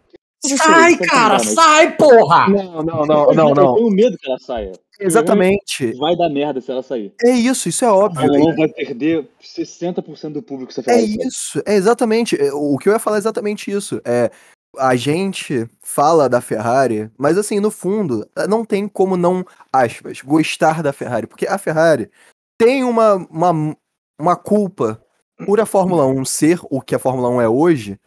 Sai, 0.57 0.97
cara, 0.99 1.39
sai, 1.39 1.97
porra! 1.97 2.49
Não, 2.49 2.83
não, 2.83 3.07
não, 3.07 3.27
não, 3.33 3.55
não. 3.55 3.67
Eu 3.69 3.75
tenho 3.75 3.91
medo 3.91 4.19
que 4.19 4.29
ela 4.29 4.39
saia. 4.39 4.73
Exatamente. 4.99 5.93
Vai 5.93 6.17
dar 6.17 6.29
merda 6.29 6.61
se 6.61 6.71
ela 6.71 6.83
sair. 6.83 7.13
É 7.25 7.31
isso, 7.31 7.69
isso 7.69 7.85
é 7.85 7.91
óbvio. 7.91 8.35
Ela 8.35 8.55
vai 8.55 8.69
perder 8.69 9.29
60% 9.43 10.33
do 10.33 10.43
público 10.43 10.73
se 10.73 10.83
É 10.89 11.01
isso, 11.01 11.63
é 11.67 11.75
exatamente. 11.75 12.41
É, 12.41 12.53
o 12.53 12.77
que 12.79 12.89
eu 12.89 12.93
ia 12.93 12.99
falar 12.99 13.17
é 13.17 13.19
exatamente 13.19 13.71
isso. 13.71 14.01
É, 14.05 14.31
a 14.79 14.97
gente 14.97 15.69
fala 15.83 16.29
da 16.29 16.41
Ferrari, 16.41 17.11
mas 17.19 17.39
assim, 17.39 17.61
no 17.61 17.71
fundo, 17.71 18.29
não 18.49 18.65
tem 18.65 18.89
como 18.89 19.17
não, 19.17 19.45
aspas, 19.73 20.21
gostar 20.23 20.83
da 20.83 20.93
Ferrari. 20.93 21.27
Porque 21.27 21.47
a 21.47 21.59
Ferrari 21.59 22.11
tem 22.59 22.85
uma, 22.85 23.15
uma, 23.31 23.77
uma 24.19 24.37
culpa 24.37 25.03
por 25.45 25.61
a 25.61 25.67
Fórmula 25.67 26.07
1 26.07 26.25
ser 26.25 26.61
o 26.71 26.81
que 26.81 26.95
a 26.95 26.99
Fórmula 26.99 27.29
1 27.29 27.41
é 27.43 27.49
hoje, 27.49 28.01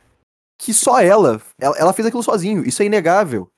que 0.57 0.73
só 0.73 0.99
ela, 0.99 1.41
ela, 1.59 1.77
ela 1.77 1.93
fez 1.93 2.07
aquilo 2.07 2.23
sozinho. 2.23 2.67
Isso 2.67 2.81
é 2.81 2.85
inegável. 2.85 3.49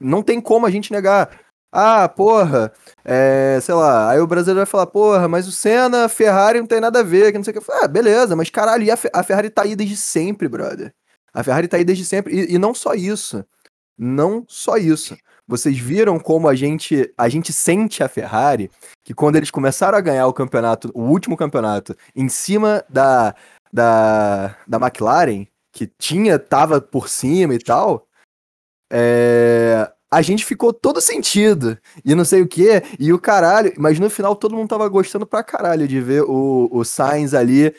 Não 0.00 0.22
tem 0.22 0.40
como 0.40 0.66
a 0.66 0.70
gente 0.70 0.92
negar. 0.92 1.47
Ah, 1.70 2.08
porra, 2.08 2.72
é, 3.04 3.58
sei 3.60 3.74
lá, 3.74 4.10
aí 4.10 4.18
o 4.20 4.26
brasileiro 4.26 4.60
vai 4.60 4.66
falar, 4.66 4.86
porra, 4.86 5.28
mas 5.28 5.46
o 5.46 5.52
Senna, 5.52 6.08
Ferrari 6.08 6.60
não 6.60 6.66
tem 6.66 6.80
nada 6.80 7.00
a 7.00 7.02
ver, 7.02 7.30
que 7.30 7.38
não 7.38 7.44
sei 7.44 7.54
o 7.54 7.60
que. 7.60 7.72
Ah, 7.72 7.86
beleza, 7.86 8.34
mas 8.34 8.48
caralho, 8.48 8.86
a, 9.12 9.22
Ferrari 9.22 9.50
tá 9.50 9.62
aí 9.62 9.76
desde 9.76 9.96
sempre, 9.96 10.48
brother. 10.48 10.94
A 11.32 11.42
Ferrari 11.44 11.68
tá 11.68 11.76
aí 11.76 11.84
desde 11.84 12.06
sempre. 12.06 12.34
E, 12.34 12.54
e, 12.54 12.58
não 12.58 12.74
só 12.74 12.94
isso. 12.94 13.44
Não 13.98 14.44
só 14.48 14.78
isso. 14.78 15.16
Vocês 15.46 15.78
viram 15.78 16.18
como 16.18 16.48
a 16.48 16.54
gente, 16.54 17.12
a 17.18 17.28
gente 17.28 17.52
sente 17.52 18.02
a 18.02 18.08
Ferrari, 18.08 18.70
que 19.04 19.14
quando 19.14 19.36
eles 19.36 19.50
começaram 19.50 19.98
a 19.98 20.00
ganhar 20.00 20.26
o 20.26 20.32
campeonato, 20.32 20.90
o 20.94 21.02
último 21.02 21.36
campeonato, 21.36 21.94
em 22.16 22.28
cima 22.28 22.84
da, 22.88 23.34
da, 23.72 24.56
da 24.66 24.78
McLaren, 24.78 25.46
que 25.72 25.86
tinha, 25.98 26.38
tava 26.38 26.80
por 26.80 27.08
cima 27.08 27.54
e 27.54 27.58
tal, 27.58 28.06
é, 28.90 29.90
a 30.10 30.22
gente 30.22 30.44
ficou 30.44 30.72
todo 30.72 31.00
sentido. 31.00 31.78
E 32.04 32.14
não 32.14 32.24
sei 32.24 32.42
o 32.42 32.48
que, 32.48 32.82
e 32.98 33.12
o 33.12 33.18
caralho. 33.18 33.72
Mas 33.76 33.98
no 33.98 34.10
final 34.10 34.34
todo 34.34 34.56
mundo 34.56 34.68
tava 34.68 34.88
gostando 34.88 35.26
pra 35.26 35.42
caralho 35.42 35.86
de 35.86 36.00
ver 36.00 36.22
o, 36.22 36.68
o 36.72 36.84
Sainz 36.84 37.34
ali 37.34 37.74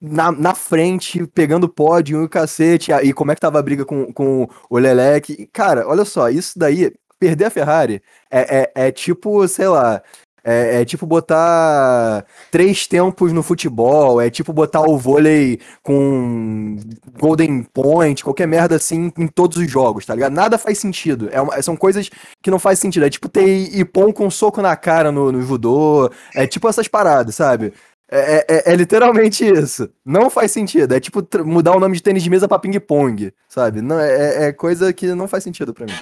na, 0.00 0.30
na 0.32 0.54
frente, 0.54 1.26
pegando 1.28 1.68
pódio 1.68 2.20
e 2.22 2.24
o 2.24 2.28
cacete. 2.28 2.92
E 2.92 3.12
como 3.12 3.32
é 3.32 3.34
que 3.34 3.40
tava 3.40 3.58
a 3.58 3.62
briga 3.62 3.84
com, 3.84 4.12
com 4.12 4.48
o 4.68 4.78
Leleque. 4.78 5.48
Cara, 5.52 5.86
olha 5.88 6.04
só, 6.04 6.28
isso 6.28 6.58
daí. 6.58 6.92
Perder 7.18 7.46
a 7.46 7.50
Ferrari 7.50 8.02
é, 8.30 8.58
é, 8.74 8.88
é 8.88 8.92
tipo, 8.92 9.48
sei 9.48 9.68
lá, 9.68 10.02
é, 10.48 10.80
é, 10.80 10.84
tipo 10.84 11.04
botar 11.04 12.24
três 12.52 12.86
tempos 12.86 13.32
no 13.32 13.42
futebol, 13.42 14.20
é 14.20 14.30
tipo 14.30 14.52
botar 14.52 14.82
o 14.82 14.96
vôlei 14.96 15.58
com 15.82 16.76
golden 17.18 17.64
point, 17.64 18.22
qualquer 18.22 18.46
merda 18.46 18.76
assim 18.76 19.12
em 19.18 19.26
todos 19.26 19.58
os 19.58 19.68
jogos, 19.68 20.06
tá 20.06 20.14
ligado? 20.14 20.32
Nada 20.32 20.56
faz 20.56 20.78
sentido. 20.78 21.28
É 21.32 21.40
uma, 21.40 21.60
são 21.62 21.76
coisas 21.76 22.08
que 22.40 22.48
não 22.48 22.60
faz 22.60 22.78
sentido. 22.78 23.04
É 23.04 23.10
tipo 23.10 23.28
ter 23.28 23.76
ipom 23.76 24.12
com 24.12 24.30
soco 24.30 24.62
na 24.62 24.76
cara 24.76 25.10
no, 25.10 25.32
no 25.32 25.42
judô. 25.42 26.08
É 26.32 26.46
tipo 26.46 26.68
essas 26.68 26.86
paradas, 26.86 27.34
sabe? 27.34 27.72
É, 28.08 28.46
é- 28.48 28.72
é 28.72 28.76
literalmente 28.76 29.44
isso. 29.44 29.90
Não 30.04 30.30
faz 30.30 30.52
sentido. 30.52 30.94
É 30.94 31.00
tipo 31.00 31.26
mudar 31.44 31.74
o 31.76 31.80
nome 31.80 31.96
de 31.96 32.02
tênis 32.04 32.22
de 32.22 32.30
mesa 32.30 32.46
pra 32.46 32.56
ping-pong, 32.60 33.32
sabe? 33.48 33.82
Não, 33.82 33.98
é, 33.98 34.46
é 34.46 34.52
coisa 34.52 34.92
que 34.92 35.12
não 35.12 35.26
faz 35.26 35.42
sentido 35.42 35.74
pra 35.74 35.86
mim. 35.86 35.92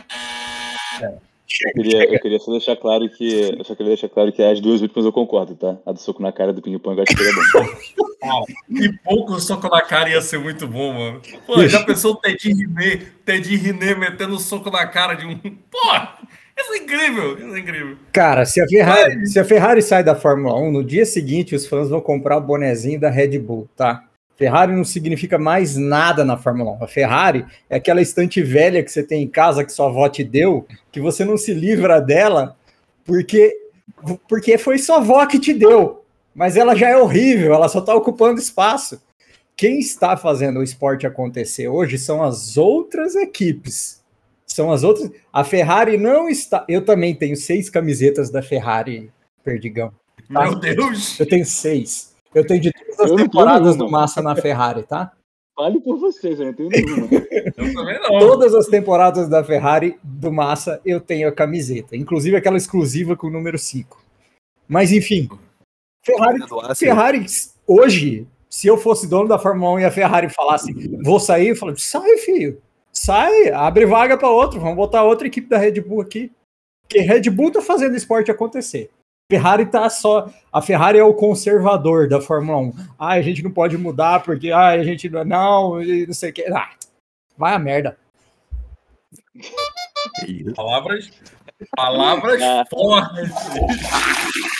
Eu 1.62 1.72
queria, 1.72 2.14
eu 2.14 2.20
queria 2.20 2.38
só 2.38 2.50
deixar 2.50 2.76
claro 2.76 3.08
que. 3.08 3.54
Eu 3.58 3.64
só 3.64 3.74
queria 3.74 3.90
deixar 3.90 4.08
claro 4.08 4.32
que 4.32 4.42
as 4.42 4.60
duas 4.60 4.80
últimas 4.80 5.04
eu 5.04 5.12
concordo, 5.12 5.54
tá? 5.54 5.76
A 5.84 5.92
do 5.92 6.00
soco 6.00 6.22
na 6.22 6.32
cara 6.32 6.52
do 6.52 6.62
ping-pong 6.62 6.96
eu 6.96 7.02
acho 7.02 7.14
que 7.14 7.22
seria 7.22 7.42
bom. 7.52 8.44
E 8.70 8.90
pouco 9.04 9.38
soco 9.38 9.68
na 9.68 9.82
cara 9.82 10.08
ia 10.08 10.20
ser 10.22 10.38
muito 10.38 10.66
bom, 10.66 10.94
mano. 10.94 11.20
Pô, 11.46 11.68
já 11.68 11.84
pensou 11.84 12.12
o 12.12 12.16
Teddy 12.16 12.54
Riné, 12.54 13.02
Teddy 13.22 13.56
Riné 13.56 13.94
metendo 13.94 14.38
soco 14.38 14.70
na 14.70 14.86
cara 14.86 15.14
de 15.14 15.26
um. 15.26 15.36
Pô, 15.36 15.78
isso 16.58 16.72
é 16.72 16.76
incrível, 16.78 17.36
isso 17.36 17.54
é 17.54 17.58
incrível. 17.58 17.96
Cara, 18.10 18.46
se 18.46 18.62
a, 18.62 18.66
Ferrari, 18.66 19.26
se 19.26 19.38
a 19.38 19.44
Ferrari 19.44 19.82
sai 19.82 20.02
da 20.02 20.14
Fórmula 20.14 20.58
1, 20.58 20.72
no 20.72 20.82
dia 20.82 21.04
seguinte 21.04 21.54
os 21.54 21.66
fãs 21.66 21.90
vão 21.90 22.00
comprar 22.00 22.38
o 22.38 22.40
bonezinho 22.40 22.98
da 22.98 23.10
Red 23.10 23.38
Bull, 23.38 23.68
tá? 23.76 24.02
Ferrari 24.36 24.72
não 24.74 24.84
significa 24.84 25.38
mais 25.38 25.76
nada 25.76 26.24
na 26.24 26.36
Fórmula 26.36 26.72
1. 26.72 26.84
A 26.84 26.88
Ferrari 26.88 27.44
é 27.70 27.76
aquela 27.76 28.02
estante 28.02 28.42
velha 28.42 28.82
que 28.82 28.90
você 28.90 29.02
tem 29.02 29.22
em 29.22 29.28
casa 29.28 29.64
que 29.64 29.72
sua 29.72 29.86
avó 29.86 30.08
te 30.08 30.24
deu, 30.24 30.66
que 30.90 31.00
você 31.00 31.24
não 31.24 31.36
se 31.36 31.54
livra 31.54 32.00
dela 32.00 32.56
porque, 33.04 33.54
porque 34.28 34.58
foi 34.58 34.78
sua 34.78 34.96
avó 34.96 35.24
que 35.26 35.38
te 35.38 35.52
deu. 35.52 36.04
Mas 36.34 36.56
ela 36.56 36.74
já 36.74 36.88
é 36.88 36.96
horrível, 36.96 37.54
ela 37.54 37.68
só 37.68 37.78
está 37.78 37.94
ocupando 37.94 38.40
espaço. 38.40 39.00
Quem 39.56 39.78
está 39.78 40.16
fazendo 40.16 40.58
o 40.58 40.64
esporte 40.64 41.06
acontecer 41.06 41.68
hoje 41.68 41.96
são 41.96 42.22
as 42.22 42.56
outras 42.56 43.14
equipes. 43.14 44.02
São 44.44 44.72
as 44.72 44.82
outras. 44.82 45.10
A 45.32 45.44
Ferrari 45.44 45.96
não 45.96 46.28
está. 46.28 46.64
Eu 46.68 46.84
também 46.84 47.14
tenho 47.14 47.36
seis 47.36 47.70
camisetas 47.70 48.30
da 48.30 48.42
Ferrari, 48.42 49.12
Perdigão. 49.44 49.92
Meu 50.28 50.56
Deus! 50.56 51.18
Eu 51.20 51.26
tenho 51.26 51.46
seis. 51.46 52.13
Eu 52.34 52.46
tenho 52.46 52.60
de 52.60 52.72
todas 52.72 53.12
as 53.12 53.16
temporadas 53.16 53.76
do 53.76 53.90
Massa 53.90 54.20
na 54.20 54.34
Ferrari, 54.34 54.82
tá? 54.82 55.12
Fale 55.56 55.80
por 55.80 55.98
vocês, 55.98 56.40
eu 56.40 56.46
não 56.46 56.52
tenho 56.52 56.68
nenhuma. 56.68 57.06
Eu 57.56 57.74
também 57.74 58.00
não. 58.00 58.18
Todas 58.18 58.54
as 58.54 58.66
temporadas 58.66 59.28
da 59.28 59.44
Ferrari 59.44 59.96
do 60.02 60.32
Massa 60.32 60.80
eu 60.84 61.00
tenho 61.00 61.28
a 61.28 61.32
camiseta, 61.32 61.96
inclusive 61.96 62.36
aquela 62.36 62.56
exclusiva 62.56 63.16
com 63.16 63.28
o 63.28 63.30
número 63.30 63.56
5. 63.56 64.02
Mas 64.66 64.90
enfim, 64.90 65.28
Ferrari, 66.04 66.40
Ferrari 66.76 67.26
hoje, 67.66 68.26
se 68.50 68.66
eu 68.66 68.76
fosse 68.76 69.06
dono 69.06 69.28
da 69.28 69.38
Fórmula 69.38 69.72
1 69.74 69.80
e 69.80 69.84
a 69.84 69.90
Ferrari 69.90 70.28
falasse, 70.28 70.72
vou 71.02 71.20
sair, 71.20 71.48
eu 71.48 71.56
falo, 71.56 71.76
sai, 71.78 72.16
filho. 72.18 72.60
Sai, 72.92 73.50
abre 73.50 73.86
vaga 73.86 74.16
para 74.16 74.30
outro, 74.30 74.60
vamos 74.60 74.76
botar 74.76 75.02
outra 75.04 75.26
equipe 75.26 75.48
da 75.48 75.58
Red 75.58 75.80
Bull 75.80 76.00
aqui. 76.00 76.32
Porque 76.82 77.00
Red 77.00 77.30
Bull 77.30 77.50
tá 77.50 77.62
fazendo 77.62 77.96
esporte 77.96 78.30
acontecer. 78.30 78.90
Ferrari 79.30 79.66
tá 79.66 79.88
só. 79.88 80.28
A 80.52 80.60
Ferrari 80.60 80.98
é 80.98 81.04
o 81.04 81.14
conservador 81.14 82.08
da 82.08 82.20
Fórmula 82.20 82.58
1. 82.58 82.72
Ah, 82.98 83.08
a 83.14 83.22
gente 83.22 83.42
não 83.42 83.50
pode 83.50 83.76
mudar 83.78 84.22
porque 84.22 84.50
ah, 84.50 84.68
a 84.68 84.84
gente 84.84 85.08
não. 85.08 85.24
Não, 85.24 85.82
e 85.82 86.06
não 86.06 86.14
sei 86.14 86.30
o 86.30 86.32
que. 86.32 86.42
Ah, 86.52 86.70
vai 87.36 87.54
a 87.54 87.58
merda. 87.58 87.96
Palavras. 90.54 91.10
Palavras 91.74 92.42
Ah. 92.42 92.64
fortes. 92.68 93.30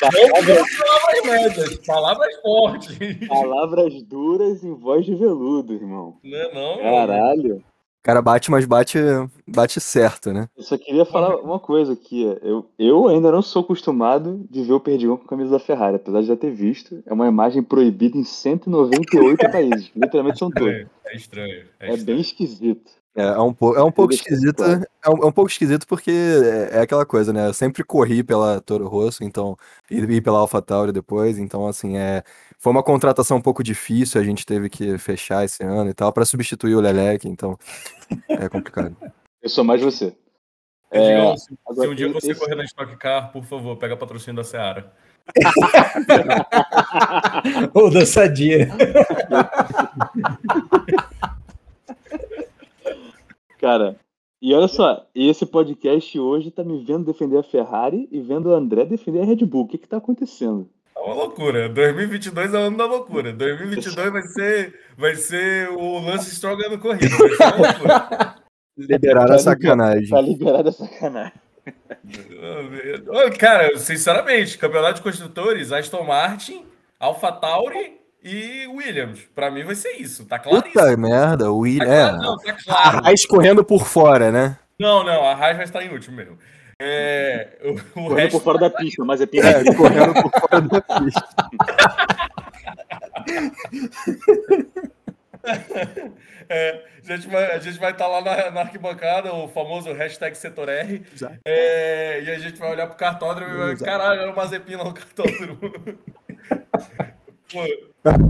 Não 0.03 0.11
palavras 0.47 1.25
médias, 1.25 1.77
palavras 1.87 2.41
fortes. 2.41 3.29
Palavras 3.29 4.03
duras 4.05 4.65
em 4.65 4.75
voz 4.75 5.05
de 5.05 5.15
veludo, 5.15 5.75
irmão. 5.75 6.19
Não 6.23 6.39
é 6.39 6.55
não? 6.55 6.79
Caralho. 6.79 7.57
O 7.57 7.74
cara 8.05 8.21
bate, 8.21 8.51
mas 8.51 8.67
bate, 8.67 8.99
bate 9.49 9.81
certo, 9.81 10.31
né? 10.33 10.47
Eu 10.57 10.63
só 10.63 10.77
queria 10.77 11.07
falar 11.07 11.37
uma 11.37 11.59
coisa 11.59 11.95
aqui. 11.95 12.23
Eu, 12.43 12.67
eu 12.79 13.09
ainda 13.09 13.33
não 13.33 13.41
sou 13.41 13.63
acostumado 13.63 14.47
de 14.51 14.63
ver 14.63 14.75
o 14.75 14.81
Perdigão 14.81 15.17
com 15.17 15.25
a 15.25 15.29
camisa 15.29 15.51
da 15.53 15.59
Ferrari, 15.59 15.97
apesar 15.97 16.21
de 16.21 16.27
já 16.27 16.37
ter 16.37 16.51
visto. 16.51 17.03
É 17.07 17.13
uma 17.13 17.27
imagem 17.27 17.63
proibida 17.63 18.17
em 18.19 18.23
198 18.23 19.51
países. 19.51 19.91
Literalmente 19.97 20.39
são 20.39 20.51
todos. 20.51 20.69
É, 20.73 20.87
é 21.07 21.17
estranho. 21.17 21.65
É, 21.81 21.87
É 21.87 21.95
estranho. 21.95 22.05
bem 22.05 22.21
esquisito. 22.21 22.93
É, 23.17 23.23
é 23.23 23.39
um, 23.41 23.53
po- 23.55 23.77
é 23.77 23.83
um 23.83 23.93
pouco 23.93 24.13
esquisito. 24.13 24.63
É 24.65 25.09
um, 25.09 25.23
é 25.23 25.27
um 25.27 25.33
pouco 25.33 25.49
esquisito 25.51 25.87
porque 25.87 26.11
é, 26.11 26.79
é 26.79 26.81
aquela 26.81 27.07
coisa, 27.07 27.33
né? 27.33 27.47
Eu 27.47 27.55
sempre 27.55 27.85
corri 27.85 28.25
pela 28.25 28.61
Toro 28.61 28.89
Rosso, 28.89 29.23
então. 29.23 29.57
E, 29.91 29.99
e 30.01 30.21
pela 30.21 30.39
AlphaTauri 30.41 30.91
depois, 30.93 31.39
então, 31.39 31.67
assim, 31.67 31.97
é. 31.97 32.25
Foi 32.59 32.73
uma 32.73 32.83
contratação 32.83 33.37
um 33.37 33.41
pouco 33.43 33.63
difícil, 33.63 34.21
a 34.21 34.25
gente 34.25 34.45
teve 34.45 34.69
que 34.69 34.99
fechar 34.99 35.45
esse 35.45 35.63
ano 35.63 35.91
e 35.91 35.95
tal, 35.95 36.13
pra 36.13 36.25
substituir 36.25 36.75
o 36.75 36.81
Lelec, 36.81 37.29
então. 37.29 37.57
É 38.29 38.49
complicado. 38.49 38.97
Eu 39.43 39.49
sou 39.49 39.63
mais 39.63 39.81
você. 39.81 40.17
É, 40.91 41.37
se, 41.37 41.47
se 41.47 41.59
agora, 41.69 41.91
um 41.91 41.95
dia 41.95 42.11
você 42.13 42.31
esse- 42.33 42.41
correr 42.41 42.55
na 42.55 42.65
Stock 42.65 42.97
Car, 42.97 43.31
por 43.33 43.45
favor, 43.45 43.77
pega 43.77 43.97
patrocínio 43.97 44.37
da 44.37 44.45
Seara. 44.45 44.93
Ou 47.75 47.91
da 47.91 48.05
Sadia. 48.07 48.69
Cara, 53.65 53.97
e 54.43 54.53
olha 54.53 54.69
só, 54.69 55.07
esse 55.15 55.47
podcast 55.47 56.19
hoje 56.19 56.51
tá 56.51 56.63
me 56.63 56.85
vendo 56.85 57.07
defender 57.07 57.39
a 57.39 57.43
Ferrari 57.43 58.07
e 58.13 58.21
vendo 58.21 58.51
o 58.51 58.55
André 58.55 58.85
defender 58.85 59.23
a 59.23 59.25
Red 59.25 59.37
Bull. 59.37 59.63
O 59.63 59.67
que 59.67 59.79
que 59.79 59.89
tá 59.89 59.97
acontecendo? 59.97 60.69
É 60.95 61.01
uma 61.01 61.15
loucura. 61.15 61.67
2022 61.71 62.53
é 62.53 62.59
o 62.59 62.61
ano 62.61 62.77
da 62.77 62.85
loucura. 62.85 63.33
2022 63.33 64.13
vai 64.13 64.23
ser, 64.25 64.81
vai 64.99 65.15
ser 65.15 65.71
o 65.71 65.99
Lance 65.99 66.37
Stroll 66.37 66.59
ganhando 66.59 66.79
corrida. 66.79 67.17
Vai 67.17 67.29
ser 67.31 67.43
uma 67.43 67.69
loucura. 67.69 68.35
Liberaram 68.77 69.29
Tá 69.29 69.35
a 69.37 69.39
sacanagem. 69.39 70.11
Tá 70.11 70.21
liberado 70.21 70.69
a 70.69 70.73
sacanagem. 70.73 71.33
Cara, 73.39 73.79
sinceramente, 73.79 74.59
campeonato 74.59 74.97
de 74.97 75.03
construtores, 75.05 75.73
Aston 75.73 76.05
Martin, 76.05 76.67
AlphaTauri 77.01 78.04
e 78.25 78.67
Williams. 78.67 79.21
Pra 79.35 79.51
mim 79.51 79.63
vai 79.63 79.75
ser 79.75 79.93
isso. 79.93 80.25
Tá 80.25 80.39
claro 80.39 80.63
Puta 80.63 80.97
merda, 80.97 81.51
o 81.51 81.59
William. 81.59 81.87
Tá 81.87 81.95
É, 81.95 82.09
claro, 82.09 82.23
não, 82.23 82.37
tá 82.39 82.53
claro. 82.65 83.01
a 83.07 83.13
escorrendo 83.13 83.65
por 83.65 83.87
fora, 83.87 84.33
né? 84.33 84.59
Não, 84.79 85.05
não, 85.05 85.23
a 85.25 85.33
Haas 85.35 85.57
vai 85.57 85.65
estar 85.65 85.85
em 85.85 85.91
último 85.91 86.17
mesmo. 86.17 86.39
É, 86.81 87.59
o, 87.63 87.71
o 87.73 87.79
Correndo 88.09 88.17
resto 88.17 88.33
por 88.33 88.43
fora 88.43 88.59
da 88.59 88.71
pista, 88.71 89.05
mas 89.05 89.21
é 89.21 89.25
É, 89.25 89.27
pista. 89.29 89.77
correndo 89.77 90.15
por 90.15 90.31
fora 90.41 90.61
da 90.61 90.81
pista. 90.81 91.25
É, 96.49 96.85
a 97.09 97.17
gente 97.17 97.29
vai 97.29 97.53
a 97.53 97.59
gente 97.59 97.79
vai 97.79 97.91
estar 97.93 98.07
lá 98.07 98.21
na, 98.21 98.51
na 98.51 98.61
arquibancada, 98.63 99.33
o 99.33 99.49
famoso 99.49 99.93
hashtag 99.93 100.37
setor 100.37 100.69
R, 100.69 101.03
é, 101.45 102.23
e 102.23 102.31
a 102.31 102.39
gente 102.39 102.59
vai 102.59 102.71
olhar 102.71 102.87
pro 102.87 102.97
cartódromo 102.97 103.51
e 103.53 103.57
vai, 103.57 103.77
caralho, 103.77 104.21
era 104.23 104.31
o 104.31 104.37
Mazepin 104.37 104.77
lá 104.77 104.85
no 104.85 104.93
cartódromo. 104.95 105.59
Pô, 107.53 107.67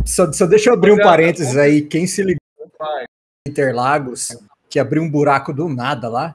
Só, 0.07 0.33
só 0.33 0.47
deixa 0.47 0.71
eu 0.71 0.75
abrir 0.75 0.93
um 0.93 1.01
é, 1.01 1.03
parênteses 1.03 1.57
aí. 1.57 1.83
Quem 1.83 2.07
se 2.07 2.23
ligou 2.23 2.39
Interlagos, 3.47 4.37
que 4.71 4.79
abriu 4.79 5.03
um 5.03 5.11
buraco 5.11 5.53
do 5.53 5.69
nada 5.69 6.09
lá, 6.09 6.35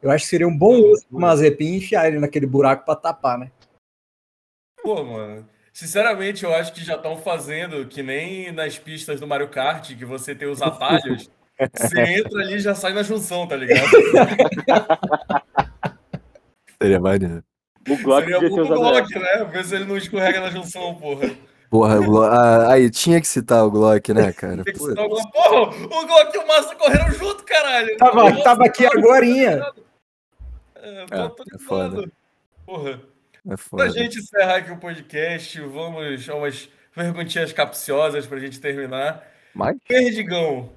eu 0.00 0.10
acho 0.10 0.24
que 0.24 0.30
seria 0.30 0.48
um 0.48 0.56
bom 0.56 0.76
uso 0.76 1.06
pro 1.08 1.18
Mazepin 1.18 1.76
enfiar 1.76 2.06
ele 2.06 2.18
naquele 2.18 2.46
buraco 2.46 2.84
pra 2.84 2.96
tapar, 2.96 3.38
né? 3.38 3.50
Pô, 4.82 5.04
mano. 5.04 5.46
Sinceramente, 5.72 6.44
eu 6.44 6.54
acho 6.54 6.72
que 6.72 6.84
já 6.84 6.94
estão 6.96 7.16
fazendo 7.18 7.86
que 7.86 8.02
nem 8.02 8.50
nas 8.50 8.78
pistas 8.78 9.20
do 9.20 9.26
Mario 9.26 9.48
Kart, 9.48 9.94
que 9.94 10.04
você 10.04 10.34
tem 10.34 10.48
os 10.48 10.62
atalhos. 10.62 11.30
Você 11.74 12.00
entra 12.00 12.40
ali 12.40 12.54
e 12.54 12.60
já 12.60 12.72
sai 12.72 12.92
na 12.92 13.02
junção, 13.02 13.44
tá 13.44 13.56
ligado? 13.56 13.90
Seria 16.80 17.00
maneiro. 17.00 17.42
O 17.88 17.96
Glock 17.96 18.30
Seria 18.30 18.38
usado 18.38 18.74
Glock, 18.76 19.18
né? 19.18 19.44
Ver 19.50 19.64
se 19.64 19.74
ele 19.74 19.84
não 19.84 19.96
escorrega 19.96 20.40
na 20.40 20.50
junção, 20.50 20.94
porra. 20.94 21.28
Porra, 21.70 21.98
Glo- 21.98 22.22
ah, 22.24 22.72
aí, 22.72 22.88
tinha 22.90 23.20
que 23.20 23.26
citar 23.28 23.64
o 23.64 23.70
Glock, 23.70 24.12
né, 24.14 24.32
cara? 24.32 24.64
Tem 24.64 24.72
que 24.72 24.78
Putz. 24.78 24.90
citar 24.90 25.04
o 25.04 25.08
Glock. 25.08 25.32
Porra, 25.32 25.60
o 26.00 26.06
Glock 26.06 26.34
e 26.34 26.38
o 26.38 26.46
Massa 26.46 26.74
correram 26.76 27.10
junto, 27.12 27.44
caralho. 27.44 27.96
Tava, 27.98 28.14
Nossa, 28.30 28.42
tava 28.42 28.64
aqui 28.64 28.86
agorinha. 28.86 29.62
É, 30.76 30.88
É, 31.10 31.54
é 31.54 31.58
foda. 31.58 32.10
Porra. 32.64 32.90
É 32.92 33.48
Pra 33.48 33.56
foda. 33.56 33.90
gente 33.90 34.18
encerrar 34.18 34.56
aqui 34.56 34.70
o 34.72 34.78
podcast, 34.78 35.60
vamos 35.60 36.28
a 36.28 36.34
umas 36.34 36.68
perguntinhas 36.94 37.52
capciosas 37.52 38.26
pra 38.26 38.38
gente 38.38 38.60
terminar. 38.60 39.24
Mas, 39.54 39.76
Perdigão, 39.86 40.70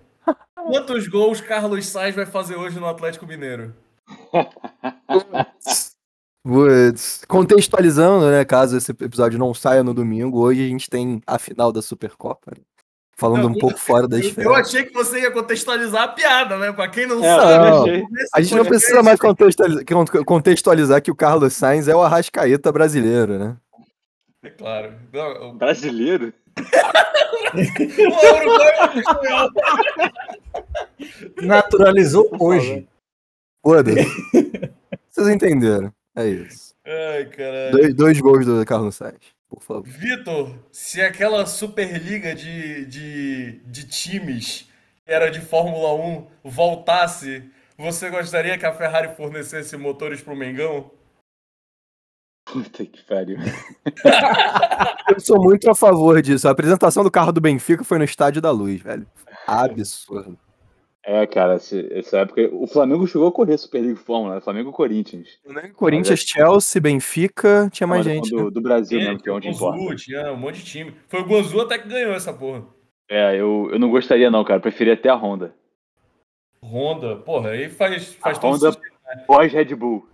quantos 0.55 1.07
gols 1.07 1.41
Carlos 1.41 1.85
Sainz 1.87 2.15
vai 2.15 2.25
fazer 2.25 2.55
hoje 2.55 2.79
no 2.79 2.87
Atlético 2.87 3.25
Mineiro? 3.25 3.73
contextualizando, 7.27 8.29
né, 8.31 8.43
caso 8.45 8.77
esse 8.77 8.91
episódio 8.91 9.37
não 9.37 9.53
saia 9.53 9.83
no 9.83 9.93
domingo, 9.93 10.39
hoje 10.39 10.65
a 10.65 10.67
gente 10.67 10.89
tem 10.89 11.21
a 11.27 11.37
final 11.37 11.71
da 11.71 11.81
Supercopa. 11.81 12.51
né? 12.57 12.63
Falando 13.15 13.45
um 13.45 13.49
Não, 13.51 13.59
pouco 13.59 13.77
fora 13.77 14.07
da 14.07 14.17
Eu, 14.17 14.21
eu 14.23 14.27
esfera. 14.29 14.49
achei 14.55 14.83
que 14.83 14.93
você 14.93 15.19
ia 15.21 15.29
contextualizar 15.29 16.01
a 16.03 16.07
piada, 16.07 16.57
né? 16.57 16.71
Pra 16.71 16.87
quem 16.87 17.05
não 17.05 17.23
É, 17.23 17.27
sabe, 17.35 17.69
não. 17.69 18.07
A 18.33 18.41
gente 18.41 18.55
não 18.55 18.65
precisa 18.65 19.03
mais 19.03 19.19
contextualizar, 19.19 19.85
contextualizar 20.25 21.01
que 21.03 21.11
o 21.11 21.15
Carlos 21.15 21.53
Sainz 21.53 21.87
é 21.87 21.95
o 21.95 22.01
Arrascaeta 22.01 22.71
brasileiro, 22.71 23.37
né? 23.37 23.57
É 24.43 24.49
claro. 24.49 24.93
Não, 25.13 25.49
o- 25.49 25.53
Brasileiro? 25.53 26.33
o 27.53 28.35
Uruguai 28.35 28.73
é 28.79 28.89
um 28.89 28.99
espanhol. 28.99 29.49
Naturalizou 31.43 32.27
hoje. 32.39 32.87
Foda-se. 33.63 34.71
Vocês 35.11 35.27
entenderam. 35.27 35.93
É 36.21 36.29
isso. 36.29 36.73
Ai, 36.85 37.25
caralho. 37.25 37.71
Dois, 37.71 37.93
dois 37.93 38.19
gols 38.19 38.45
do 38.45 38.65
Carlos 38.65 38.95
Sainz, 38.95 39.19
por 39.49 39.61
favor. 39.61 39.83
Vitor, 39.83 40.55
se 40.71 41.01
aquela 41.01 41.45
Superliga 41.45 42.33
de, 42.33 42.85
de, 42.85 43.51
de 43.65 43.87
times 43.87 44.67
que 45.05 45.11
era 45.11 45.29
de 45.29 45.41
Fórmula 45.41 45.93
1 45.93 46.27
voltasse, 46.43 47.49
você 47.77 48.09
gostaria 48.09 48.57
que 48.57 48.65
a 48.65 48.73
Ferrari 48.73 49.15
fornecesse 49.15 49.77
motores 49.77 50.21
pro 50.21 50.35
Mengão? 50.35 50.91
Puta 52.45 52.85
que 52.85 53.03
pariu. 53.03 53.37
Eu 55.09 55.19
sou 55.19 55.41
muito 55.41 55.69
a 55.69 55.75
favor 55.75 56.21
disso. 56.21 56.47
A 56.47 56.51
apresentação 56.51 57.03
do 57.03 57.11
carro 57.11 57.31
do 57.31 57.41
Benfica 57.41 57.83
foi 57.83 57.97
no 57.97 58.03
Estádio 58.03 58.41
da 58.41 58.51
Luz, 58.51 58.81
velho. 58.81 59.07
Absurdo. 59.47 60.37
É, 61.03 61.25
cara, 61.25 61.55
esse- 61.55 61.87
essa 61.91 62.19
época. 62.19 62.47
O 62.53 62.67
Flamengo 62.67 63.07
chegou 63.07 63.27
a 63.27 63.31
correr 63.31 63.57
Superliga 63.57 63.95
Fórmula, 63.95 64.35
né? 64.35 64.41
Flamengo 64.41 64.69
e 64.69 64.73
Corinthians. 64.73 65.39
Corinthians, 65.75 66.19
Chelsea, 66.19 66.79
Benfica, 66.81 67.69
tinha 67.71 67.87
mais 67.87 68.05
gente. 68.05 68.29
Do, 68.29 68.45
né? 68.45 68.51
do 68.51 68.61
Brasil 68.61 68.99
É, 68.99 69.03
mesmo, 69.05 69.19
que 69.19 69.27
é 69.29 69.33
onde 69.33 69.47
Guangzhou, 69.47 69.75
importa. 69.75 69.95
tinha 69.95 70.31
um 70.31 70.37
monte 70.37 70.57
de 70.59 70.65
time. 70.65 70.95
Foi 71.07 71.21
o 71.21 71.25
Guangzhou 71.25 71.61
até 71.61 71.79
que 71.79 71.87
ganhou 71.87 72.13
essa 72.13 72.31
porra. 72.31 72.63
É, 73.09 73.35
eu, 73.35 73.69
eu 73.71 73.79
não 73.79 73.89
gostaria, 73.89 74.29
não, 74.29 74.43
cara. 74.43 74.59
Preferia 74.59 74.93
até 74.93 75.09
a 75.09 75.15
Honda. 75.15 75.55
Honda, 76.63 77.15
porra, 77.15 77.49
aí 77.49 77.67
faz, 77.69 78.13
faz 78.15 78.37
A 78.37 78.39
todo 78.39 78.53
Honda 78.53 78.71
sentido. 78.71 79.25
pós-Red 79.25 79.75
Bull. 79.75 80.07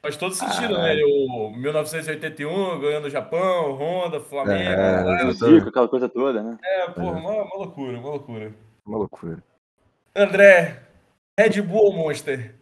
Faz 0.00 0.16
todo 0.16 0.34
sentido, 0.34 0.76
Ah, 0.76 0.82
né? 0.82 1.02
O 1.04 1.50
1981 1.56 2.78
ganhando 2.78 3.06
o 3.06 3.10
Japão, 3.10 3.72
Honda, 3.72 4.20
Flamengo. 4.20 4.70
É, 4.70 5.22
eu 5.22 5.36
tô- 5.38 5.46
Zico, 5.46 5.68
aquela 5.70 5.88
coisa 5.88 6.08
toda, 6.08 6.42
né? 6.42 6.58
É, 6.62 6.90
porra, 6.90 7.18
uma, 7.18 7.30
uma 7.42 7.56
loucura, 7.56 7.98
uma 7.98 8.10
loucura. 8.10 8.54
Uma 8.86 8.98
loucura. 8.98 9.42
André, 10.16 10.80
Red 11.38 11.60
Bull 11.62 11.86
ou 11.86 11.92
Monster? 11.92 12.54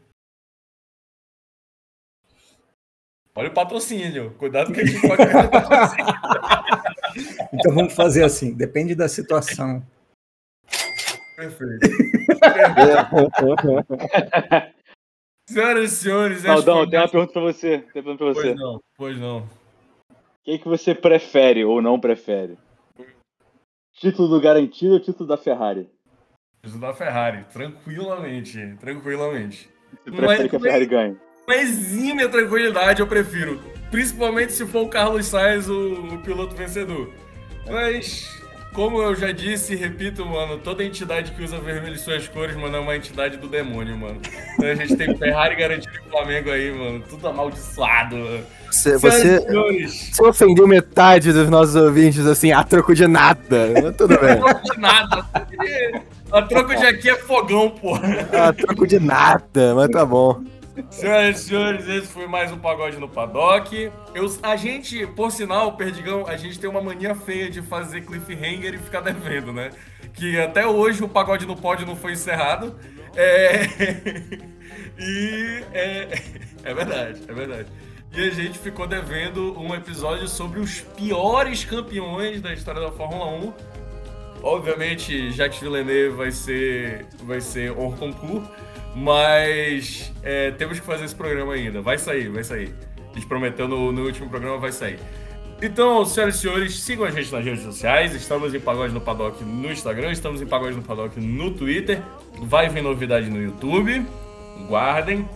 Olha 3.35 3.51
o 3.51 3.55
patrocínio. 3.55 4.35
Cuidado 4.39 4.73
que 4.73 4.81
a 4.81 4.87
gente 4.87 5.07
pode 5.07 5.23
patrocínio. 5.51 6.07
Então 7.53 7.75
vamos 7.75 7.95
fazer 7.95 8.25
assim, 8.25 8.55
depende 8.55 8.95
da 8.95 9.09
situação. 9.09 9.87
Perfeito. 11.37 11.87
Senhoras 15.49 15.93
e 15.93 15.97
senhores, 15.97 16.47
Aldão, 16.47 16.89
tem 16.89 16.99
uma 16.99 17.09
pergunta 17.09 17.33
pra 17.33 17.43
você. 17.43 17.79
Tem 17.81 18.03
pergunta 18.03 18.19
pra 18.19 18.35
você. 18.35 18.55
Pois 18.55 18.57
não, 18.57 18.81
pois 18.97 19.19
não. 19.19 19.39
O 19.41 20.45
que, 20.45 20.59
que 20.59 20.69
você 20.69 20.95
prefere 20.95 21.65
ou 21.65 21.83
não 21.83 22.01
prefere? 22.01 22.59
Título 23.95 24.29
do 24.29 24.41
garantido 24.41 24.95
ou 24.95 25.01
título 25.01 25.29
da 25.29 25.37
Ferrari? 25.37 25.91
Isso 26.65 26.79
da 26.79 26.95
Ferrari, 26.95 27.45
tranquilamente, 27.53 28.77
tranquilamente. 28.81 29.69
Você 30.05 30.11
prefere 30.13 30.27
Mas- 30.43 30.51
que 30.51 30.57
a 30.57 30.61
Ferrari 30.61 30.87
ganhe? 30.87 31.17
Com 31.45 31.53
exímia 31.55 32.29
tranquilidade 32.29 33.01
eu 33.01 33.07
prefiro. 33.09 33.61
Principalmente 33.91 34.53
se 34.53 34.65
for 34.65 34.83
o 34.85 34.89
Carlos 34.89 35.27
Sainz 35.27 35.69
o, 35.69 35.93
o 36.15 36.19
piloto 36.19 36.55
vencedor. 36.55 37.13
Mas, 37.69 38.41
como 38.73 39.03
eu 39.03 39.13
já 39.17 39.33
disse 39.33 39.73
e 39.73 39.77
repito, 39.77 40.25
mano, 40.25 40.57
toda 40.57 40.85
entidade 40.85 41.33
que 41.33 41.43
usa 41.43 41.59
vermelho 41.59 41.95
em 41.97 41.99
suas 41.99 42.29
cores, 42.29 42.55
mano, 42.55 42.77
é 42.77 42.79
uma 42.79 42.95
entidade 42.95 43.39
do 43.39 43.49
demônio, 43.49 43.99
mano. 43.99 44.21
Então 44.55 44.69
a 44.71 44.75
gente 44.77 44.95
tem 44.95 45.17
Ferrari 45.19 45.57
garantido 45.57 45.93
e 46.07 46.11
Flamengo 46.11 46.49
aí, 46.49 46.71
mano. 46.71 47.03
Tudo 47.09 47.27
amaldiçoado, 47.27 48.15
mano. 48.17 48.47
Você, 48.71 48.91
e 48.95 48.99
você, 48.99 49.41
senhores, 49.41 50.11
você 50.13 50.25
ofendeu 50.25 50.69
metade 50.69 51.33
dos 51.33 51.51
nossos 51.51 51.75
ouvintes, 51.75 52.25
assim, 52.25 52.53
a 52.53 52.63
troco 52.63 52.95
de 52.95 53.09
nada. 53.09 53.67
Mas 53.83 53.97
Tudo 53.97 54.17
bem. 54.17 54.37
troco 54.39 54.63
de 54.73 54.79
nada. 54.81 55.27
A 56.33 56.41
troco 56.41 56.75
de 56.75 56.87
aqui 56.87 57.11
é 57.11 57.17
fogão, 57.17 57.69
porra. 57.69 58.27
A 58.49 58.53
troco 58.55 58.87
de 58.87 58.99
nada, 58.99 59.75
mas 59.75 59.89
tá 59.91 60.07
bom. 60.07 60.43
Senhoras 60.89 61.41
e 61.41 61.45
senhores, 61.45 61.87
esse 61.87 62.07
foi 62.07 62.27
mais 62.27 62.51
um 62.51 62.59
Pagode 62.59 62.97
no 62.97 63.07
Paddock. 63.07 63.93
Eu, 64.15 64.35
a 64.43 64.57
gente, 64.57 65.07
por 65.09 65.31
sinal, 65.31 65.77
Perdigão, 65.77 66.27
a 66.27 66.35
gente 66.35 66.59
tem 66.59 66.71
uma 66.71 66.81
mania 66.81 67.15
feia 67.15 67.51
de 67.51 67.61
fazer 67.61 68.01
cliffhanger 68.07 68.73
e 68.75 68.79
ficar 68.79 69.03
devendo, 69.03 69.53
né? 69.53 69.73
Que 70.15 70.41
até 70.41 70.67
hoje 70.67 71.05
o 71.05 71.09
Pagode 71.09 71.45
no 71.45 71.55
Pódio 71.55 71.87
não 71.87 71.97
foi 71.97 72.13
encerrado. 72.13 72.75
É... 73.15 73.65
e 74.99 75.65
é... 75.75 76.23
é 76.65 76.75
verdade, 76.75 77.21
é 77.29 77.33
verdade. 77.35 77.69
E 78.15 78.27
a 78.27 78.31
gente 78.31 78.59
ficou 78.59 78.87
devendo 78.87 79.59
um 79.61 79.75
episódio 79.75 80.27
sobre 80.27 80.61
os 80.61 80.81
piores 80.81 81.65
campeões 81.65 82.41
da 82.41 82.55
história 82.55 82.81
da 82.81 82.91
Fórmula 82.91 83.27
1. 83.27 83.53
Obviamente, 84.43 85.31
Jacques 85.31 85.61
Villeneuve 85.61 86.17
vai 86.17 86.33
ser, 86.33 87.07
vai 87.23 87.41
ser 87.41 87.71
hors 87.71 87.97
concours, 87.99 88.47
mas 88.95 90.13
é, 90.23 90.51
temos 90.51 90.81
que 90.81 90.85
fazer 90.85 91.05
esse 91.05 91.15
programa 91.15 91.55
ainda. 91.55 91.81
Vai 91.81 91.97
sair, 91.97 92.29
vai 92.29 92.43
sair. 92.43 92.75
A 93.11 93.15
gente 93.15 93.27
prometeu 93.27 93.69
no, 93.69 93.93
no 93.93 94.05
último 94.05 94.29
programa, 94.29 94.59
vai 94.59 94.73
sair. 94.73 94.99
Então, 95.63 96.05
senhoras 96.05 96.35
e 96.35 96.39
senhores, 96.39 96.81
sigam 96.81 97.05
a 97.05 97.11
gente 97.13 97.31
nas 97.31 97.45
redes 97.45 97.63
sociais. 97.63 98.13
Estamos 98.17 98.53
em 98.53 98.59
Pagode 98.59 98.93
no 98.93 99.01
Paddock 99.01 99.45
no 99.45 99.71
Instagram, 99.71 100.11
estamos 100.11 100.43
em 100.43 100.47
Pagode 100.47 100.75
no 100.75 100.83
Paddock 100.83 101.21
no 101.21 101.53
Twitter. 101.53 102.03
Vai 102.41 102.69
vir 102.69 102.83
novidade 102.83 103.31
no 103.31 103.41
YouTube. 103.41 104.05
Guardem. 104.69 105.29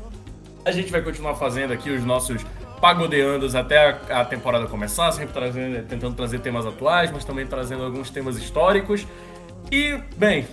A 0.64 0.73
gente 0.73 0.90
vai 0.90 1.01
continuar 1.01 1.37
fazendo 1.37 1.73
aqui 1.73 1.90
os 1.90 2.05
nossos 2.05 2.45
pagodeandos 2.81 3.55
até 3.55 3.99
a, 4.09 4.21
a 4.21 4.25
temporada 4.25 4.67
começar, 4.67 5.11
sempre 5.12 5.33
trazendo, 5.33 5.87
tentando 5.87 6.15
trazer 6.15 6.41
temas 6.41 6.67
atuais, 6.67 7.11
mas 7.11 7.25
também 7.25 7.47
trazendo 7.47 7.85
alguns 7.85 8.11
temas 8.11 8.37
históricos. 8.37 9.07
E, 9.71 9.99
bem, 10.17 10.47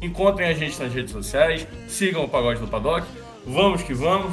encontrem 0.00 0.48
a 0.48 0.54
gente 0.54 0.80
nas 0.80 0.92
redes 0.92 1.12
sociais, 1.12 1.66
sigam 1.88 2.24
o 2.24 2.28
Pagode 2.28 2.60
do 2.60 2.68
Paddock. 2.68 3.06
Vamos 3.46 3.82
que 3.82 3.94
vamos. 3.94 4.32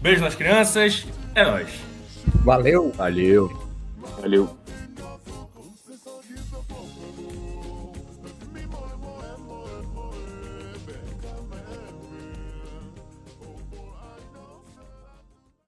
Beijo 0.00 0.22
nas 0.22 0.34
crianças. 0.34 1.06
É 1.34 1.44
nóis. 1.44 1.68
Valeu! 2.44 2.92
Valeu. 2.96 3.68
Valeu. 4.20 4.56